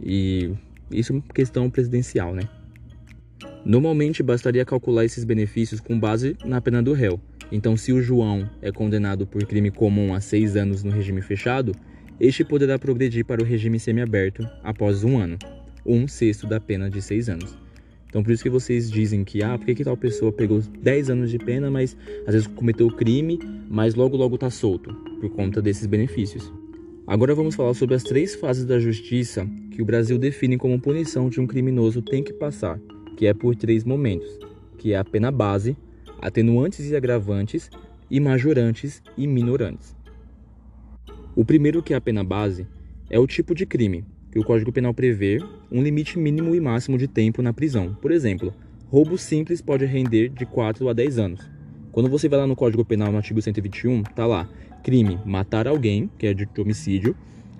e 0.01 0.51
isso 0.89 1.13
é 1.29 1.33
questão 1.33 1.69
presidencial, 1.69 2.33
né? 2.33 2.47
Normalmente 3.65 4.23
bastaria 4.23 4.63
calcular 4.63 5.03
esses 5.03 5.25
benefícios 5.25 5.81
com 5.81 5.99
base 5.99 6.37
na 6.45 6.61
pena 6.61 6.81
do 6.81 6.93
réu, 6.93 7.19
então, 7.51 7.77
se 7.77 7.93
o 7.93 8.01
João 8.01 8.49
é 8.61 8.71
condenado 8.71 9.27
por 9.27 9.45
crime 9.45 9.69
comum 9.69 10.13
a 10.13 10.19
seis 10.19 10.55
anos 10.55 10.83
no 10.83 10.91
regime 10.91 11.21
fechado, 11.21 11.73
este 12.19 12.43
poderá 12.43 12.79
progredir 12.79 13.25
para 13.25 13.41
o 13.41 13.45
regime 13.45 13.79
semiaberto 13.79 14.47
após 14.63 15.03
um 15.03 15.17
ano, 15.17 15.37
um 15.85 16.07
sexto 16.07 16.47
da 16.47 16.59
pena 16.59 16.89
de 16.89 17.01
seis 17.01 17.29
anos. 17.29 17.57
Então, 18.15 18.23
por 18.23 18.31
isso 18.31 18.43
que 18.43 18.49
vocês 18.49 18.89
dizem 18.89 19.25
que, 19.25 19.43
ah, 19.43 19.57
por 19.57 19.65
que, 19.65 19.75
que 19.75 19.83
tal 19.83 19.97
pessoa 19.97 20.31
pegou 20.31 20.61
10 20.61 21.09
anos 21.09 21.29
de 21.29 21.37
pena, 21.37 21.69
mas 21.69 21.97
às 22.25 22.33
vezes 22.33 22.47
cometeu 22.47 22.87
crime, 22.87 23.37
mas 23.69 23.93
logo 23.93 24.15
logo 24.15 24.35
está 24.35 24.49
solto, 24.49 24.93
por 25.19 25.29
conta 25.31 25.61
desses 25.61 25.85
benefícios. 25.85 26.49
Agora 27.05 27.35
vamos 27.35 27.55
falar 27.55 27.73
sobre 27.73 27.93
as 27.93 28.03
três 28.03 28.33
fases 28.33 28.63
da 28.63 28.79
justiça 28.79 29.45
que 29.69 29.81
o 29.81 29.85
Brasil 29.85 30.17
define 30.17 30.57
como 30.57 30.79
punição 30.79 31.27
de 31.27 31.41
um 31.41 31.45
criminoso 31.45 32.01
tem 32.01 32.23
que 32.23 32.31
passar, 32.31 32.79
que 33.17 33.27
é 33.27 33.33
por 33.33 33.53
três 33.53 33.83
momentos, 33.83 34.39
que 34.77 34.93
é 34.93 34.97
a 34.97 35.03
pena 35.03 35.29
base, 35.29 35.75
atenuantes 36.21 36.89
e 36.89 36.95
agravantes, 36.95 37.69
e 38.09 38.21
majorantes 38.21 39.03
e 39.17 39.27
minorantes. 39.27 39.93
O 41.35 41.43
primeiro, 41.43 41.83
que 41.83 41.93
é 41.93 41.97
a 41.97 42.01
pena 42.01 42.23
base, 42.23 42.65
é 43.09 43.19
o 43.19 43.27
tipo 43.27 43.53
de 43.53 43.65
crime, 43.65 44.05
que 44.35 44.39
o 44.39 44.43
Código 44.43 44.69
Penal 44.69 44.93
prevê 44.93 45.39
um 45.71 45.81
limite 45.81 46.19
mínimo 46.19 46.53
e 46.53 46.59
máximo 46.59 46.97
de 46.97 47.07
tempo 47.07 47.41
na 47.41 47.53
prisão. 47.53 47.95
Por 48.01 48.11
exemplo, 48.11 48.53
roubo 48.89 49.17
simples 49.17 49.61
pode 49.61 49.85
render 49.85 50.27
de 50.27 50.45
4 50.45 50.89
a 50.89 50.91
10 50.91 51.19
anos. 51.19 51.49
Quando 51.89 52.09
você 52.09 52.27
vai 52.27 52.39
lá 52.39 52.45
no 52.45 52.53
Código 52.53 52.83
Penal, 52.83 53.13
no 53.13 53.17
artigo 53.17 53.41
121, 53.41 54.03
tá 54.03 54.25
lá, 54.25 54.49
crime, 54.83 55.17
matar 55.25 55.69
alguém, 55.69 56.11
que 56.19 56.27
é 56.27 56.33
de 56.33 56.45
homicídio, 56.59 57.15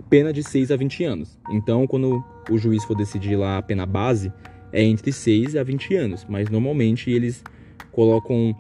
pena 0.10 0.34
de 0.34 0.44
6 0.44 0.70
a 0.70 0.76
20 0.76 1.06
anos. 1.06 1.40
Então, 1.50 1.88
quando 1.88 2.22
o 2.52 2.58
juiz 2.58 2.84
for 2.84 2.94
decidir 2.94 3.38
lá 3.38 3.58
a 3.58 3.62
pena 3.62 3.86
base, 3.86 4.30
é 4.74 4.84
entre 4.84 5.14
6 5.14 5.56
a 5.56 5.64
20 5.64 5.96
anos, 5.96 6.26
mas 6.28 6.50
normalmente 6.50 7.10
eles 7.10 7.42
colocam 7.94 8.54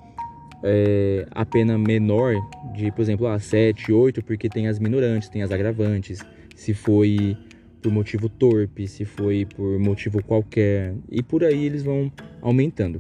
é, 0.64 1.28
a 1.32 1.46
pena 1.46 1.78
menor 1.78 2.34
de, 2.74 2.90
por 2.94 3.02
exemplo, 3.02 3.28
a 3.28 3.38
7, 3.40 3.92
8, 3.92 4.24
porque 4.24 4.48
tem 4.48 4.70
as 4.70 4.80
minorantes, 4.80 5.28
tem 5.28 5.44
as 5.44 5.52
agravantes, 5.52 6.24
se 6.56 6.74
foi 6.74 7.36
por 7.86 7.92
motivo 7.92 8.28
torpe, 8.28 8.88
se 8.88 9.06
foi 9.06 9.46
por 9.46 9.78
motivo 9.78 10.24
qualquer, 10.24 10.96
e 11.12 11.22
por 11.22 11.44
aí 11.44 11.66
eles 11.66 11.84
vão 11.84 12.12
aumentando. 12.42 13.00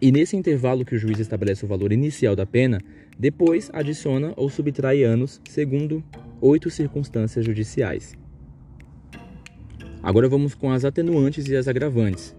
E 0.00 0.12
nesse 0.12 0.36
intervalo 0.36 0.84
que 0.84 0.94
o 0.94 0.98
juiz 0.98 1.18
estabelece 1.18 1.64
o 1.64 1.68
valor 1.68 1.92
inicial 1.92 2.36
da 2.36 2.46
pena, 2.46 2.80
depois 3.18 3.70
adiciona 3.72 4.32
ou 4.36 4.48
subtrai 4.48 5.02
anos, 5.02 5.40
segundo 5.50 6.02
oito 6.40 6.70
circunstâncias 6.70 7.44
judiciais. 7.44 8.14
Agora 10.00 10.28
vamos 10.28 10.54
com 10.54 10.70
as 10.70 10.84
atenuantes 10.84 11.48
e 11.48 11.56
as 11.56 11.66
agravantes. 11.66 12.36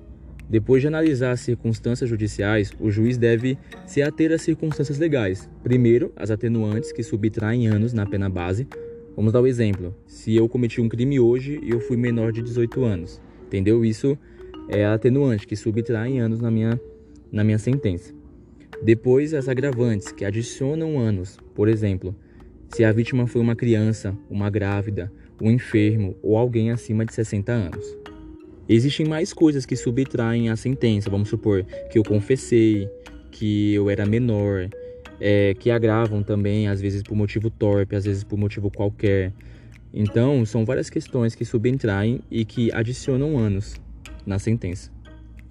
Depois 0.49 0.81
de 0.81 0.87
analisar 0.87 1.31
as 1.31 1.41
circunstâncias 1.41 2.09
judiciais, 2.09 2.71
o 2.79 2.89
juiz 2.89 3.17
deve 3.17 3.57
se 3.85 4.01
ater 4.01 4.31
às 4.31 4.41
circunstâncias 4.41 4.97
legais. 4.97 5.49
Primeiro, 5.61 6.13
as 6.15 6.31
atenuantes 6.31 6.93
que 6.93 7.03
subtraem 7.03 7.67
anos 7.67 7.91
na 7.91 8.05
pena 8.05 8.29
base. 8.29 8.65
Vamos 9.15 9.31
dar 9.31 9.41
o 9.41 9.43
um 9.43 9.47
exemplo. 9.47 9.95
Se 10.07 10.35
eu 10.35 10.49
cometi 10.49 10.81
um 10.81 10.89
crime 10.89 11.19
hoje 11.19 11.59
e 11.61 11.69
eu 11.69 11.79
fui 11.79 11.95
menor 11.95 12.31
de 12.31 12.41
18 12.41 12.83
anos, 12.83 13.21
entendeu? 13.45 13.85
Isso 13.85 14.17
é 14.67 14.85
atenuante 14.85 15.45
que 15.45 15.55
subtrai 15.55 16.17
anos 16.17 16.41
na 16.41 16.49
minha, 16.49 16.79
na 17.31 17.43
minha 17.43 17.59
sentença. 17.59 18.13
Depois, 18.81 19.33
as 19.33 19.47
agravantes 19.47 20.11
que 20.11 20.25
adicionam 20.25 20.99
anos. 20.99 21.37
Por 21.53 21.67
exemplo, 21.67 22.15
se 22.69 22.83
a 22.83 22.91
vítima 22.91 23.27
foi 23.27 23.39
uma 23.39 23.55
criança, 23.55 24.17
uma 24.29 24.49
grávida, 24.49 25.11
um 25.39 25.51
enfermo 25.51 26.15
ou 26.23 26.35
alguém 26.35 26.71
acima 26.71 27.05
de 27.05 27.13
60 27.13 27.51
anos. 27.51 27.97
Existem 28.67 29.05
mais 29.05 29.31
coisas 29.31 29.65
que 29.65 29.75
subtraem 29.75 30.49
a 30.49 30.55
sentença, 30.55 31.09
vamos 31.09 31.29
supor 31.29 31.63
que 31.91 31.99
eu 31.99 32.03
confessei, 32.03 32.89
que 33.29 33.73
eu 33.73 33.89
era 33.89 34.05
menor, 34.05 34.69
é, 35.19 35.53
que 35.53 35.71
agravam 35.71 36.23
também, 36.23 36.67
às 36.67 36.81
vezes 36.81 37.03
por 37.03 37.15
motivo 37.15 37.49
torpe, 37.49 37.95
às 37.95 38.05
vezes 38.05 38.23
por 38.23 38.37
motivo 38.37 38.69
qualquer. 38.69 39.31
Então, 39.93 40.45
são 40.45 40.65
várias 40.65 40.89
questões 40.89 41.35
que 41.35 41.45
subtraem 41.45 42.21
e 42.29 42.43
que 42.43 42.71
adicionam 42.71 43.37
anos 43.37 43.75
na 44.25 44.39
sentença. 44.39 44.91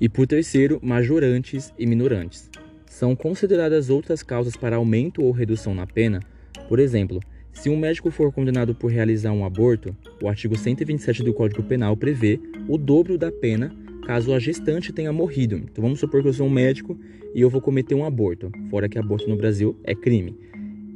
E 0.00 0.08
por 0.08 0.26
terceiro, 0.26 0.80
majorantes 0.82 1.72
e 1.78 1.86
minorantes. 1.86 2.50
São 2.86 3.14
consideradas 3.14 3.88
outras 3.88 4.22
causas 4.22 4.56
para 4.56 4.76
aumento 4.76 5.22
ou 5.22 5.30
redução 5.30 5.74
na 5.74 5.86
pena, 5.86 6.20
por 6.68 6.78
exemplo, 6.78 7.20
se 7.52 7.68
um 7.68 7.76
médico 7.76 8.10
for 8.10 8.32
condenado 8.32 8.74
por 8.74 8.90
realizar 8.90 9.30
um 9.32 9.44
aborto, 9.44 9.94
o 10.22 10.28
artigo 10.28 10.56
127 10.56 11.22
do 11.22 11.34
Código 11.34 11.62
Penal 11.62 11.96
prevê 11.96 12.40
o 12.66 12.78
dobro 12.78 13.18
da 13.18 13.30
pena 13.30 13.74
caso 14.02 14.32
a 14.32 14.38
gestante 14.38 14.92
tenha 14.92 15.12
morrido. 15.12 15.56
Então 15.56 15.82
vamos 15.82 16.00
supor 16.00 16.22
que 16.22 16.28
eu 16.28 16.32
sou 16.32 16.46
um 16.46 16.50
médico 16.50 16.98
e 17.34 17.40
eu 17.40 17.48
vou 17.48 17.60
cometer 17.60 17.94
um 17.94 18.04
aborto, 18.04 18.50
fora 18.68 18.88
que 18.88 18.98
aborto 18.98 19.28
no 19.28 19.36
Brasil 19.36 19.76
é 19.84 19.94
crime. 19.94 20.36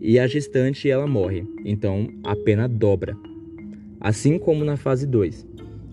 E 0.01 0.19
a 0.19 0.27
gestante 0.27 0.91
ela 0.91 1.07
morre, 1.07 1.47
então 1.65 2.09
a 2.23 2.37
pena 2.37 2.69
dobra. 2.69 3.17
Assim 4.01 4.39
como 4.39 4.65
na 4.65 4.77
fase 4.77 5.07
2. 5.07 5.47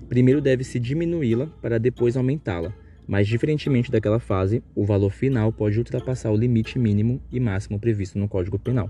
Primeiro 0.10 0.42
deve-se 0.42 0.80
diminuí-la 0.80 1.48
para 1.62 1.80
depois 1.80 2.18
aumentá-la, 2.18 2.74
mas 3.08 3.28
diferentemente 3.28 3.92
daquela 3.92 4.20
fase, 4.20 4.62
o 4.76 4.84
valor 4.84 5.10
final 5.10 5.52
pode 5.52 5.78
ultrapassar 5.78 6.32
o 6.32 6.38
limite 6.38 6.78
mínimo 6.78 7.22
e 7.32 7.40
máximo 7.40 7.80
previsto 7.80 8.20
no 8.20 8.28
Código 8.28 8.60
Penal. 8.60 8.90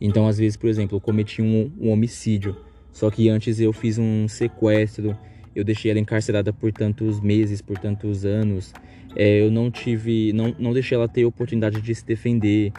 Então, 0.00 0.26
às 0.26 0.38
vezes, 0.38 0.56
por 0.56 0.68
exemplo, 0.68 0.96
eu 0.96 1.00
cometi 1.00 1.42
um, 1.42 1.70
um 1.80 1.90
homicídio, 1.90 2.56
só 2.92 3.10
que 3.10 3.28
antes 3.28 3.60
eu 3.60 3.72
fiz 3.72 3.98
um 3.98 4.26
sequestro, 4.28 5.16
eu 5.58 5.64
deixei 5.64 5.90
ela 5.90 6.00
encarcerada 6.00 6.52
por 6.52 6.72
tantos 6.72 7.20
meses, 7.20 7.60
por 7.60 7.78
tantos 7.78 8.24
anos, 8.24 8.72
é, 9.16 9.40
eu 9.40 9.50
não 9.50 9.70
tive, 9.70 10.32
não, 10.32 10.54
não 10.58 10.72
deixei 10.72 10.96
ela 10.96 11.08
ter 11.08 11.24
oportunidade 11.24 11.80
de 11.80 11.94
se 11.94 12.04
defender, 12.04 12.72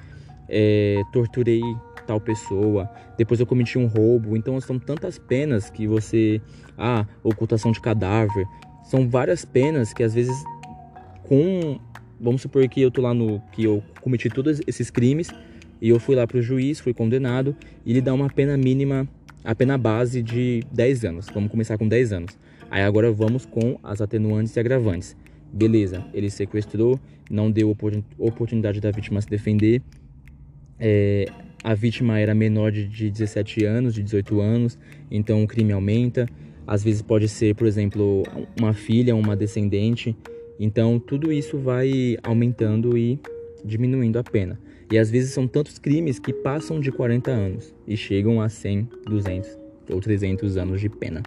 é, 0.48 1.02
torturei 1.12 1.62
tal 2.08 2.20
pessoa, 2.20 2.90
depois 3.18 3.40
eu 3.40 3.46
cometi 3.46 3.78
um 3.78 3.86
roubo, 3.86 4.36
então 4.36 4.60
são 4.62 4.80
tantas 4.80 5.20
penas 5.20 5.70
que 5.70 5.88
você, 5.88 6.42
ah, 6.78 7.06
ocultação 7.24 7.72
de 7.72 7.80
cadáver, 7.80 8.46
são 8.84 9.08
várias 9.08 9.46
penas 9.46 9.94
que 9.94 10.02
às 10.02 10.14
vezes 10.14 10.36
com, 11.24 11.80
vamos 12.20 12.42
supor 12.42 12.68
que 12.68 12.82
eu 12.82 12.90
tô 12.90 13.02
lá 13.02 13.14
no, 13.14 13.40
que 13.52 13.64
eu 13.64 13.84
cometi 14.02 14.30
todos 14.30 14.62
esses 14.66 14.90
crimes, 14.90 15.30
e 15.82 15.90
eu 15.90 16.00
fui 16.00 16.16
lá 16.16 16.28
para 16.28 16.38
o 16.38 16.42
juiz, 16.42 16.80
fui 16.80 16.94
condenado 16.94 17.56
e 17.86 17.92
ele 17.92 18.02
dá 18.02 18.14
uma 18.14 18.30
pena 18.30 18.58
mínima, 18.58 19.08
a 19.44 19.56
pena 19.56 19.78
base 19.78 20.22
de 20.22 20.64
10 20.72 21.06
anos. 21.06 21.28
Vamos 21.34 21.50
começar 21.50 21.78
com 21.78 21.88
10 21.88 22.14
anos. 22.14 22.38
Aí 22.70 22.84
agora 22.84 23.12
vamos 23.12 23.46
com 23.46 23.80
as 23.84 24.02
atenuantes 24.02 24.56
e 24.56 24.60
agravantes. 24.60 25.16
Beleza, 25.52 26.06
ele 26.14 26.30
sequestrou, 26.30 27.00
não 27.30 27.50
deu 27.50 27.76
oportunidade 28.18 28.80
da 28.80 28.92
vítima 28.92 29.20
se 29.20 29.28
defender. 29.28 29.82
É, 30.80 31.26
a 31.64 31.74
vítima 31.74 32.20
era 32.20 32.34
menor 32.34 32.72
de, 32.72 32.88
de 32.88 33.10
17 33.10 33.66
anos, 33.66 33.94
de 33.94 34.04
18 34.04 34.40
anos, 34.40 34.78
então 35.10 35.44
o 35.44 35.48
crime 35.48 35.74
aumenta. 35.74 36.28
Às 36.68 36.84
vezes 36.84 37.02
pode 37.02 37.28
ser, 37.28 37.56
por 37.56 37.66
exemplo, 37.66 38.24
uma 38.60 38.74
filha, 38.74 39.16
uma 39.16 39.36
descendente. 39.36 40.16
Então 40.60 41.00
tudo 41.00 41.34
isso 41.34 41.58
vai 41.58 42.18
aumentando 42.22 42.96
e 42.96 43.20
diminuindo 43.66 44.20
a 44.20 44.24
pena. 44.24 44.60
E 44.92 44.98
às 44.98 45.10
vezes 45.10 45.34
são 45.34 45.48
tantos 45.48 45.80
crimes 45.80 46.20
que 46.20 46.32
passam 46.32 46.80
de 46.80 46.92
40 46.92 47.32
anos 47.32 47.76
e 47.88 47.98
chegam 47.98 48.42
a 48.42 48.50
100, 48.50 48.88
200 49.06 49.58
ou 49.92 50.00
300 50.00 50.58
anos 50.58 50.80
de 50.80 50.90
pena. 50.90 51.24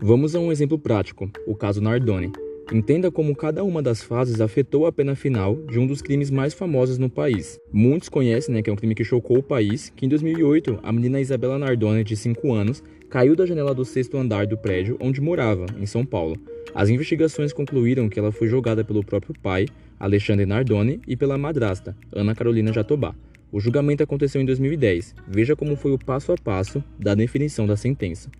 Vamos 0.00 0.36
a 0.36 0.38
um 0.38 0.52
exemplo 0.52 0.78
prático, 0.78 1.28
o 1.44 1.56
caso 1.56 1.80
Nardone. 1.80 2.30
Entenda 2.72 3.10
como 3.10 3.34
cada 3.34 3.64
uma 3.64 3.82
das 3.82 4.00
fases 4.00 4.40
afetou 4.40 4.86
a 4.86 4.92
pena 4.92 5.16
final 5.16 5.56
de 5.56 5.80
um 5.80 5.88
dos 5.88 6.00
crimes 6.00 6.30
mais 6.30 6.54
famosos 6.54 6.98
no 6.98 7.10
país. 7.10 7.58
Muitos 7.72 8.08
conhecem 8.08 8.54
né, 8.54 8.62
que 8.62 8.70
é 8.70 8.72
um 8.72 8.76
crime 8.76 8.94
que 8.94 9.02
chocou 9.02 9.38
o 9.38 9.42
país, 9.42 9.92
que 9.96 10.06
em 10.06 10.08
2008 10.08 10.78
a 10.84 10.92
menina 10.92 11.20
Isabela 11.20 11.58
Nardone, 11.58 12.04
de 12.04 12.16
5 12.16 12.52
anos, 12.52 12.80
caiu 13.10 13.34
da 13.34 13.44
janela 13.44 13.74
do 13.74 13.84
sexto 13.84 14.16
andar 14.16 14.46
do 14.46 14.56
prédio 14.56 14.96
onde 15.00 15.20
morava, 15.20 15.66
em 15.80 15.86
São 15.86 16.06
Paulo. 16.06 16.36
As 16.72 16.88
investigações 16.88 17.52
concluíram 17.52 18.08
que 18.08 18.20
ela 18.20 18.30
foi 18.30 18.46
jogada 18.46 18.84
pelo 18.84 19.02
próprio 19.02 19.34
pai, 19.42 19.66
Alexandre 19.98 20.46
Nardoni, 20.46 21.00
e 21.08 21.16
pela 21.16 21.36
madrasta, 21.36 21.96
Ana 22.12 22.36
Carolina 22.36 22.72
Jatobá. 22.72 23.16
O 23.50 23.58
julgamento 23.58 24.04
aconteceu 24.04 24.40
em 24.40 24.44
2010. 24.44 25.16
Veja 25.26 25.56
como 25.56 25.74
foi 25.74 25.90
o 25.90 25.98
passo 25.98 26.30
a 26.30 26.36
passo 26.36 26.84
da 26.96 27.16
definição 27.16 27.66
da 27.66 27.76
sentença. 27.76 28.30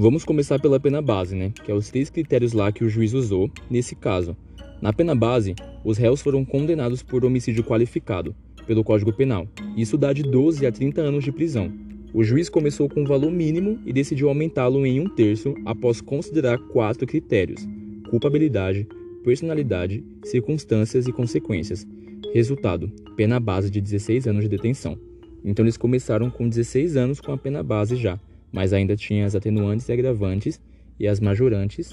Vamos 0.00 0.24
começar 0.24 0.60
pela 0.60 0.78
pena 0.78 1.02
base, 1.02 1.34
né? 1.34 1.52
Que 1.64 1.72
é 1.72 1.74
os 1.74 1.90
três 1.90 2.08
critérios 2.08 2.52
lá 2.52 2.70
que 2.70 2.84
o 2.84 2.88
juiz 2.88 3.14
usou 3.14 3.50
nesse 3.68 3.96
caso. 3.96 4.36
Na 4.80 4.92
pena 4.92 5.12
base, 5.12 5.56
os 5.84 5.98
réus 5.98 6.22
foram 6.22 6.44
condenados 6.44 7.02
por 7.02 7.24
homicídio 7.24 7.64
qualificado 7.64 8.32
pelo 8.64 8.84
Código 8.84 9.12
Penal. 9.12 9.48
Isso 9.76 9.98
dá 9.98 10.12
de 10.12 10.22
12 10.22 10.64
a 10.64 10.70
30 10.70 11.00
anos 11.00 11.24
de 11.24 11.32
prisão. 11.32 11.72
O 12.14 12.22
juiz 12.22 12.48
começou 12.48 12.88
com 12.88 13.00
um 13.00 13.04
valor 13.04 13.32
mínimo 13.32 13.80
e 13.84 13.92
decidiu 13.92 14.28
aumentá-lo 14.28 14.86
em 14.86 15.00
um 15.00 15.08
terço 15.08 15.52
após 15.66 16.00
considerar 16.00 16.58
quatro 16.58 17.04
critérios: 17.04 17.66
culpabilidade, 18.08 18.86
personalidade, 19.24 20.04
circunstâncias 20.22 21.08
e 21.08 21.12
consequências. 21.12 21.84
Resultado: 22.32 22.88
pena 23.16 23.40
base 23.40 23.68
de 23.68 23.80
16 23.80 24.28
anos 24.28 24.44
de 24.44 24.48
detenção. 24.48 24.96
Então 25.44 25.64
eles 25.64 25.76
começaram 25.76 26.30
com 26.30 26.48
16 26.48 26.96
anos 26.96 27.20
com 27.20 27.32
a 27.32 27.36
pena 27.36 27.64
base 27.64 27.96
já, 27.96 28.16
mas 28.52 28.72
ainda 28.72 28.96
tinha 28.96 29.26
as 29.26 29.34
atenuantes 29.34 29.88
e 29.88 29.92
agravantes 29.92 30.60
e 30.98 31.06
as 31.06 31.20
majorantes 31.20 31.90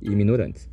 e 0.00 0.10
minorantes. 0.10 0.68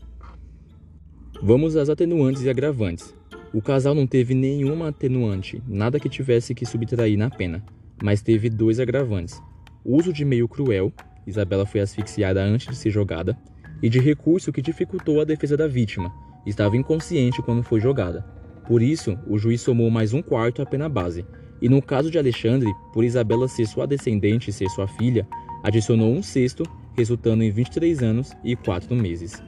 Vamos 1.42 1.76
às 1.76 1.90
atenuantes 1.90 2.44
e 2.44 2.50
agravantes. 2.50 3.14
O 3.54 3.62
casal 3.62 3.94
não 3.94 4.08
teve 4.08 4.34
nenhuma 4.34 4.90
atenuante, 4.90 5.62
nada 5.68 6.00
que 6.00 6.10
tivesse 6.10 6.54
que 6.54 6.66
subtrair 6.66 7.18
na 7.18 7.30
pena, 7.30 7.64
mas 8.04 8.22
teve 8.22 8.50
dois 8.50 8.80
agravantes: 8.80 9.42
uso 9.84 10.12
de 10.12 10.26
meio 10.26 10.48
cruel, 10.48 10.92
Isabela 11.26 11.66
foi 11.66 11.82
asfixiada 11.82 12.42
antes 12.42 12.68
de 12.68 12.76
ser 12.76 12.90
jogada, 12.90 13.38
e 13.82 13.90
de 13.90 14.00
recurso 14.00 14.52
que 14.52 14.62
dificultou 14.62 15.20
a 15.20 15.26
defesa 15.26 15.58
da 15.58 15.68
vítima, 15.68 16.14
estava 16.46 16.78
inconsciente 16.78 17.42
quando 17.42 17.64
foi 17.64 17.80
jogada. 17.80 18.26
Por 18.68 18.82
isso, 18.82 19.18
o 19.28 19.38
juiz 19.38 19.62
somou 19.62 19.90
mais 19.92 20.14
um 20.14 20.22
quarto 20.22 20.62
à 20.62 20.66
pena 20.66 20.90
base, 20.90 21.26
e 21.62 21.70
no 21.70 21.82
caso 21.82 22.12
de 22.12 22.18
Alexandre, 22.18 22.72
por 22.94 23.04
Isabela 23.04 23.48
ser 23.48 23.66
sua 23.66 23.86
descendente 23.86 24.50
e 24.50 24.54
ser 24.54 24.70
sua 24.70 24.88
filha, 24.88 25.28
adicionou 25.64 26.14
um 26.14 26.22
sexto, 26.22 26.64
resultando 26.96 27.44
em 27.44 27.52
23 27.52 28.04
anos 28.04 28.32
e 28.44 28.56
4 28.56 28.96
meses. 28.96 29.42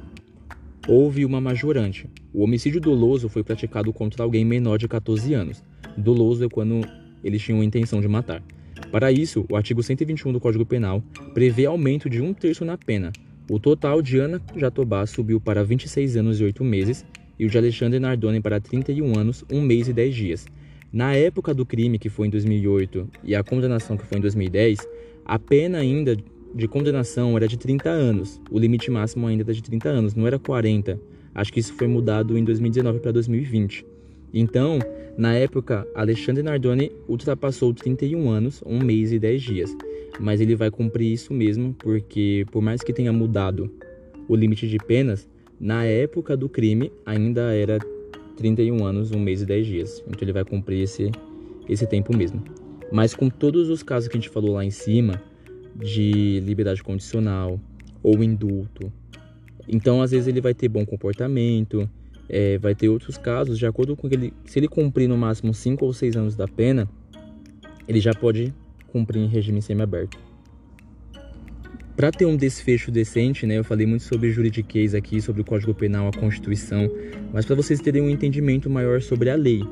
Houve 0.88 1.26
uma 1.26 1.42
majorante. 1.42 2.10
O 2.34 2.44
homicídio 2.44 2.80
doloso 2.80 3.28
foi 3.28 3.44
praticado 3.44 3.92
contra 3.92 4.24
alguém 4.24 4.46
menor 4.46 4.78
de 4.78 4.88
14 4.88 5.34
anos. 5.34 5.64
Doloso 5.98 6.46
é 6.46 6.50
quando 6.50 6.82
eles 7.24 7.42
tinham 7.42 7.62
a 7.62 7.66
intenção 7.66 8.00
de 8.00 8.08
matar. 8.08 8.42
Para 8.92 9.12
isso, 9.12 9.46
o 9.50 9.56
artigo 9.56 9.84
121 9.84 10.32
do 10.32 10.40
Código 10.40 10.66
Penal 10.66 11.04
prevê 11.34 11.66
aumento 11.66 12.10
de 12.10 12.22
um 12.22 12.34
terço 12.34 12.64
na 12.64 12.78
pena. 12.78 13.12
O 13.50 13.60
total 13.60 14.02
de 14.02 14.18
Ana 14.18 14.42
Jatobá 14.56 15.06
subiu 15.06 15.42
para 15.42 15.64
26 15.64 16.18
anos 16.18 16.40
e 16.40 16.44
8 16.44 16.64
meses 16.64 17.06
e 17.40 17.46
o 17.46 17.50
de 17.50 17.58
Alexandre 17.58 18.00
Nardoni 18.00 18.42
para 18.42 18.60
31 18.60 19.18
anos, 19.18 19.44
1 19.52 19.62
mês 19.62 19.88
e 19.88 19.94
10 19.94 20.16
dias. 20.16 20.46
Na 20.92 21.14
época 21.14 21.54
do 21.54 21.66
crime, 21.66 22.00
que 22.00 22.10
foi 22.10 22.28
em 22.28 22.30
2008, 22.30 23.10
e 23.24 23.36
a 23.36 23.44
condenação, 23.44 23.98
que 23.98 24.06
foi 24.06 24.18
em 24.18 24.22
2010, 24.22 24.80
a 25.26 25.38
pena 25.38 25.80
ainda 25.80 26.16
de 26.56 26.68
condenação 26.68 27.36
era 27.36 27.48
de 27.48 27.58
30 27.58 27.90
anos. 27.90 28.42
O 28.50 28.58
limite 28.58 28.90
máximo 28.90 29.28
ainda 29.28 29.44
era 29.44 29.54
de 29.54 29.62
30 29.62 29.90
anos, 29.90 30.16
não 30.16 30.26
era 30.26 30.40
40. 30.40 31.00
Acho 31.36 31.52
que 31.52 31.60
isso 31.60 31.74
foi 31.74 31.88
mudado 31.88 32.38
em 32.38 32.44
2019 32.44 33.00
para 33.00 33.12
2020. 33.12 33.86
Então, 34.34 34.80
na 35.18 35.34
época, 35.34 35.86
Alexandre 35.94 36.42
Nardoni 36.42 36.92
ultrapassou 37.08 37.74
31 37.74 38.30
anos, 38.30 38.64
1 38.66 38.80
mês 38.80 39.12
e 39.12 39.20
10 39.20 39.42
dias. 39.42 39.78
Mas 40.20 40.42
ele 40.42 40.56
vai 40.56 40.72
cumprir 40.72 41.12
isso 41.12 41.34
mesmo, 41.34 41.76
porque 41.78 42.46
por 42.52 42.62
mais 42.62 42.82
que 42.82 42.94
tenha 42.94 43.12
mudado 43.12 43.70
o 44.28 44.36
limite 44.36 44.68
de 44.68 44.78
penas, 44.78 45.28
na 45.60 45.86
época 45.86 46.36
do 46.38 46.48
crime 46.48 46.92
ainda 47.06 47.54
era 47.54 47.78
31 48.38 48.86
anos, 48.86 49.12
1 49.12 49.20
mês 49.20 49.42
e 49.42 49.46
10 49.46 49.68
dias. 49.68 50.04
Então 50.08 50.20
ele 50.22 50.32
vai 50.32 50.46
cumprir 50.46 50.82
esse, 50.84 51.12
esse 51.68 51.86
tempo 51.86 52.16
mesmo. 52.16 52.42
Mas 52.92 53.14
com 53.14 53.30
todos 53.30 53.70
os 53.70 53.84
casos 53.84 54.08
que 54.08 54.18
a 54.18 54.20
gente 54.20 54.30
falou 54.30 54.54
lá 54.54 54.64
em 54.64 54.72
cima, 54.72 55.22
de 55.76 56.40
liberdade 56.40 56.82
condicional 56.82 57.60
ou 58.02 58.24
indulto, 58.24 58.92
então 59.68 60.02
às 60.02 60.12
vezes 60.12 60.28
ele 60.28 60.40
vai 60.40 60.54
ter 60.54 60.70
bom 60.70 60.86
comportamento, 60.86 61.90
é, 62.30 62.58
vai 62.58 62.74
ter 62.74 62.90
outros 62.90 63.18
casos, 63.18 63.58
de 63.58 63.66
acordo 63.66 63.96
com 63.96 64.08
ele, 64.08 64.34
se 64.46 64.60
ele 64.60 64.68
cumprir 64.68 65.08
no 65.08 65.18
máximo 65.18 65.54
5 65.54 65.86
ou 65.86 65.94
6 65.94 66.16
anos 66.16 66.36
da 66.36 66.48
pena, 66.48 66.90
ele 67.88 68.00
já 68.00 68.14
pode 68.14 68.54
cumprir 68.88 69.20
em 69.20 69.28
regime 69.28 69.62
semiaberto. 69.62 70.18
Para 71.98 72.12
ter 72.12 72.28
um 72.28 72.38
desfecho 72.38 72.92
decente, 72.92 73.48
né, 73.48 73.58
eu 73.58 73.64
falei 73.64 73.88
muito 73.88 74.04
sobre 74.04 74.30
juridiquês 74.30 74.94
aqui, 74.94 75.20
sobre 75.20 75.42
o 75.42 75.44
Código 75.44 75.74
Penal, 75.74 76.08
a 76.08 76.12
Constituição, 76.12 76.88
mas 77.34 77.44
para 77.44 77.56
vocês 77.56 77.82
terem 77.82 78.04
um 78.04 78.10
entendimento 78.10 78.70
maior 78.70 79.02
sobre 79.02 79.32
a 79.32 79.36
lei, 79.36 79.64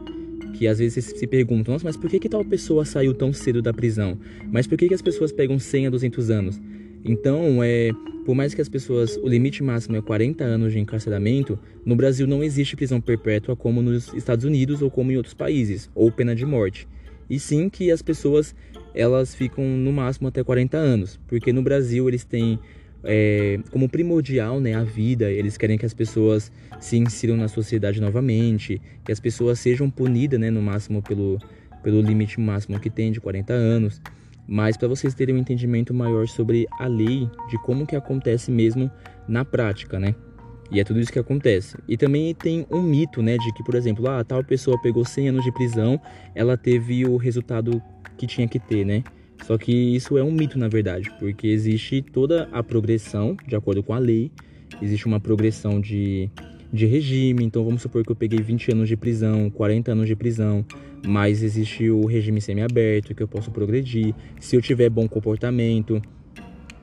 que 0.55 0.67
às 0.67 0.79
vezes 0.79 1.05
se 1.05 1.27
perguntam, 1.27 1.74
nossa, 1.74 1.86
mas 1.86 1.96
por 1.96 2.10
que, 2.10 2.20
que 2.20 2.27
tal 2.27 2.44
pessoa 2.44 2.84
saiu 2.84 3.13
tão 3.13 3.32
cedo 3.32 3.62
da 3.62 3.72
prisão? 3.72 4.17
Mas 4.51 4.65
por 4.65 4.75
que, 4.75 4.88
que 4.88 4.96
as 4.96 5.03
pessoas 5.03 5.32
pegam 5.32 5.60
100 5.60 5.86
a 5.86 5.89
200 5.91 6.32
anos? 6.32 6.60
Então, 7.03 7.63
é, 7.63 7.91
por 8.25 8.34
mais 8.34 8.55
que 8.55 8.62
as 8.62 8.67
pessoas, 8.67 9.17
o 9.17 9.27
limite 9.27 9.62
máximo 9.62 9.96
é 9.96 10.01
40 10.01 10.44
anos 10.44 10.74
de 10.74 10.79
encarceramento, 10.79 11.60
no 11.86 11.96
Brasil 11.96 12.25
não 12.25 12.44
existe 12.44 12.75
prisão 12.75 13.00
perpétua 13.00 13.55
como 13.55 13.84
nos 13.84 14.12
Estados 14.15 14.46
Unidos 14.46 14.82
ou 14.82 14.89
como 14.89 15.12
em 15.12 15.17
outros 15.17 15.36
países, 15.36 15.91
ou 15.94 16.12
pena 16.12 16.36
de 16.36 16.44
morte. 16.44 16.88
E 17.29 17.39
sim 17.39 17.70
que 17.70 17.91
as 17.91 18.01
pessoas, 18.01 18.55
elas 18.95 19.35
ficam 19.35 19.63
no 19.63 19.91
máximo 19.91 20.27
até 20.27 20.43
40 20.43 20.77
anos, 20.77 21.19
porque 21.27 21.51
no 21.51 21.61
Brasil 21.61 22.07
eles 22.07 22.23
têm 22.23 22.59
é, 23.03 23.59
como 23.71 23.87
primordial 23.87 24.59
né, 24.59 24.73
a 24.73 24.83
vida, 24.83 25.31
eles 25.31 25.57
querem 25.57 25.77
que 25.77 25.85
as 25.85 25.93
pessoas 25.93 26.51
se 26.79 26.97
insiram 26.97 27.37
na 27.37 27.47
sociedade 27.47 28.01
novamente, 28.01 28.81
que 29.03 29.11
as 29.11 29.19
pessoas 29.19 29.59
sejam 29.59 29.89
punidas 29.89 30.39
né, 30.39 30.49
no 30.49 30.61
máximo 30.61 31.01
pelo, 31.01 31.37
pelo 31.83 32.01
limite 32.01 32.39
máximo 32.39 32.79
que 32.79 32.89
tem 32.89 33.11
de 33.11 33.19
40 33.19 33.53
anos 33.53 34.01
mas 34.47 34.77
para 34.77 34.87
vocês 34.87 35.13
terem 35.13 35.35
um 35.35 35.39
entendimento 35.39 35.93
maior 35.93 36.27
sobre 36.27 36.67
a 36.79 36.87
lei, 36.87 37.29
de 37.49 37.57
como 37.63 37.85
que 37.85 37.95
acontece 37.95 38.51
mesmo 38.51 38.91
na 39.27 39.43
prática, 39.43 39.99
né? 39.99 40.13
E 40.72 40.79
é 40.79 40.84
tudo 40.84 41.00
isso 41.00 41.12
que 41.12 41.19
acontece. 41.19 41.77
E 41.88 41.95
também 41.95 42.34
tem 42.34 42.65
um 42.72 42.81
mito, 42.81 43.22
né, 43.22 43.38
de 43.38 43.53
que, 43.53 43.63
por 43.63 43.75
exemplo, 43.75 44.07
ah, 44.07 44.24
tal 44.24 44.43
pessoa 44.43 44.81
pegou 44.81 45.05
100 45.05 45.29
anos 45.29 45.43
de 45.43 45.51
prisão, 45.51 46.00
ela 46.34 46.57
teve 46.57 47.05
o 47.05 47.17
resultado 47.17 47.81
que 48.17 48.25
tinha 48.25 48.48
que 48.48 48.60
ter, 48.60 48.86
né? 48.86 49.03
Só 49.43 49.57
que 49.57 49.72
isso 49.72 50.17
é 50.17 50.24
um 50.24 50.31
mito, 50.31 50.57
na 50.57 50.67
verdade, 50.67 51.12
porque 51.19 51.48
existe 51.48 52.01
toda 52.01 52.50
a 52.51 52.63
progressão, 52.63 53.38
de 53.48 53.55
acordo 53.55 53.84
com 53.84 53.93
a 53.93 54.00
lei, 54.00 54.31
existe 54.81 55.05
uma 55.05 55.19
progressão 55.19 55.79
de 55.79 56.31
de 56.75 56.86
regime. 56.86 57.43
Então 57.43 57.63
vamos 57.63 57.81
supor 57.81 58.03
que 58.03 58.12
eu 58.12 58.15
peguei 58.15 58.39
20 58.39 58.74
anos 58.74 58.89
de 58.89 58.98
prisão, 58.98 59.50
40 59.50 59.91
anos 59.91 60.07
de 60.07 60.15
prisão, 60.15 60.65
mas 61.05 61.41
existe 61.41 61.89
o 61.89 62.05
regime 62.05 62.41
semiaberto 62.41 63.15
que 63.15 63.24
eu 63.24 63.27
posso 63.27 63.50
progredir, 63.50 64.13
se 64.39 64.55
eu 64.55 64.61
tiver 64.61 64.89
bom 64.89 65.07
comportamento. 65.07 66.01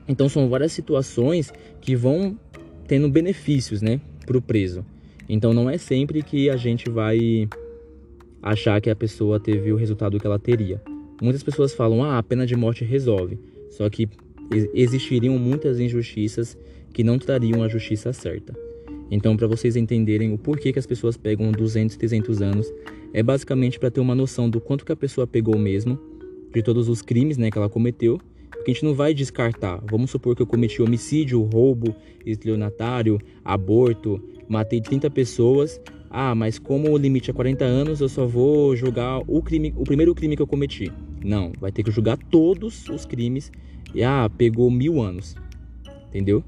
Então 0.07 0.27
são 0.27 0.49
várias 0.49 0.71
situações 0.71 1.53
que 1.79 1.95
vão 1.95 2.37
tendo 2.87 3.09
benefícios, 3.09 3.81
né, 3.81 3.99
para 4.25 4.37
o 4.37 4.41
preso. 4.41 4.85
Então 5.27 5.53
não 5.53 5.69
é 5.69 5.77
sempre 5.77 6.21
que 6.21 6.49
a 6.49 6.57
gente 6.57 6.89
vai 6.89 7.47
achar 8.41 8.81
que 8.81 8.89
a 8.89 8.95
pessoa 8.95 9.39
teve 9.39 9.71
o 9.71 9.75
resultado 9.75 10.19
que 10.19 10.27
ela 10.27 10.39
teria. 10.39 10.81
Muitas 11.21 11.43
pessoas 11.43 11.73
falam: 11.73 12.03
"Ah, 12.03 12.17
a 12.17 12.23
pena 12.23 12.45
de 12.45 12.55
morte 12.55 12.83
resolve". 12.83 13.39
Só 13.69 13.89
que 13.89 14.09
existiriam 14.73 15.37
muitas 15.37 15.79
injustiças 15.79 16.57
que 16.93 17.03
não 17.03 17.17
trariam 17.17 17.63
a 17.63 17.67
justiça 17.67 18.13
certa. 18.13 18.53
Então, 19.09 19.35
para 19.35 19.47
vocês 19.47 19.75
entenderem 19.75 20.33
o 20.33 20.37
porquê 20.37 20.71
que 20.71 20.79
as 20.79 20.85
pessoas 20.85 21.17
pegam 21.17 21.51
200, 21.51 21.95
300 21.97 22.41
anos, 22.41 22.71
é 23.13 23.21
basicamente 23.21 23.79
para 23.79 23.91
ter 23.91 23.99
uma 23.99 24.15
noção 24.15 24.49
do 24.49 24.59
quanto 24.59 24.85
que 24.85 24.91
a 24.91 24.95
pessoa 24.95 25.27
pegou 25.27 25.57
mesmo, 25.57 25.99
de 26.53 26.61
todos 26.61 26.89
os 26.89 27.01
crimes 27.01 27.37
né, 27.37 27.49
que 27.51 27.57
ela 27.57 27.69
cometeu, 27.69 28.19
porque 28.55 28.71
a 28.71 28.73
gente 28.73 28.85
não 28.85 28.93
vai 28.93 29.13
descartar. 29.13 29.81
Vamos 29.89 30.11
supor 30.11 30.35
que 30.35 30.41
eu 30.41 30.47
cometi 30.47 30.81
homicídio, 30.81 31.41
roubo, 31.41 31.95
estelionatário, 32.25 33.19
aborto, 33.43 34.21
matei 34.47 34.81
30 34.81 35.09
pessoas. 35.09 35.81
Ah, 36.09 36.35
mas 36.35 36.59
como 36.59 36.91
o 36.91 36.97
limite 36.97 37.31
é 37.31 37.33
40 37.33 37.65
anos, 37.65 37.99
eu 37.99 38.07
só 38.07 38.25
vou 38.25 38.75
julgar 38.75 39.19
o 39.27 39.41
crime, 39.41 39.73
o 39.75 39.83
primeiro 39.83 40.13
crime 40.13 40.35
que 40.35 40.41
eu 40.41 40.47
cometi. 40.47 40.91
Não, 41.23 41.51
vai 41.59 41.71
ter 41.71 41.83
que 41.83 41.91
julgar 41.91 42.17
todos 42.17 42.87
os 42.87 43.05
crimes. 43.05 43.51
E 43.93 44.03
ah, 44.03 44.29
pegou 44.37 44.69
mil 44.69 45.01
anos. 45.01 45.35
Entendeu? 46.07 46.43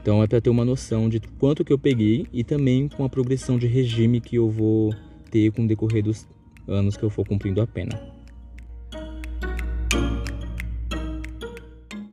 Então 0.00 0.22
é 0.22 0.26
para 0.26 0.40
ter 0.40 0.50
uma 0.50 0.64
noção 0.64 1.08
de 1.08 1.20
quanto 1.38 1.64
que 1.64 1.72
eu 1.72 1.78
peguei 1.78 2.26
e 2.32 2.44
também 2.44 2.88
com 2.88 3.04
a 3.04 3.08
progressão 3.08 3.58
de 3.58 3.66
regime 3.66 4.20
que 4.20 4.36
eu 4.36 4.48
vou 4.48 4.94
ter 5.30 5.50
com 5.52 5.64
o 5.64 5.68
decorrer 5.68 6.02
dos 6.02 6.26
anos 6.66 6.96
que 6.96 7.02
eu 7.02 7.10
for 7.10 7.26
cumprindo 7.26 7.60
a 7.60 7.66
pena. 7.66 8.17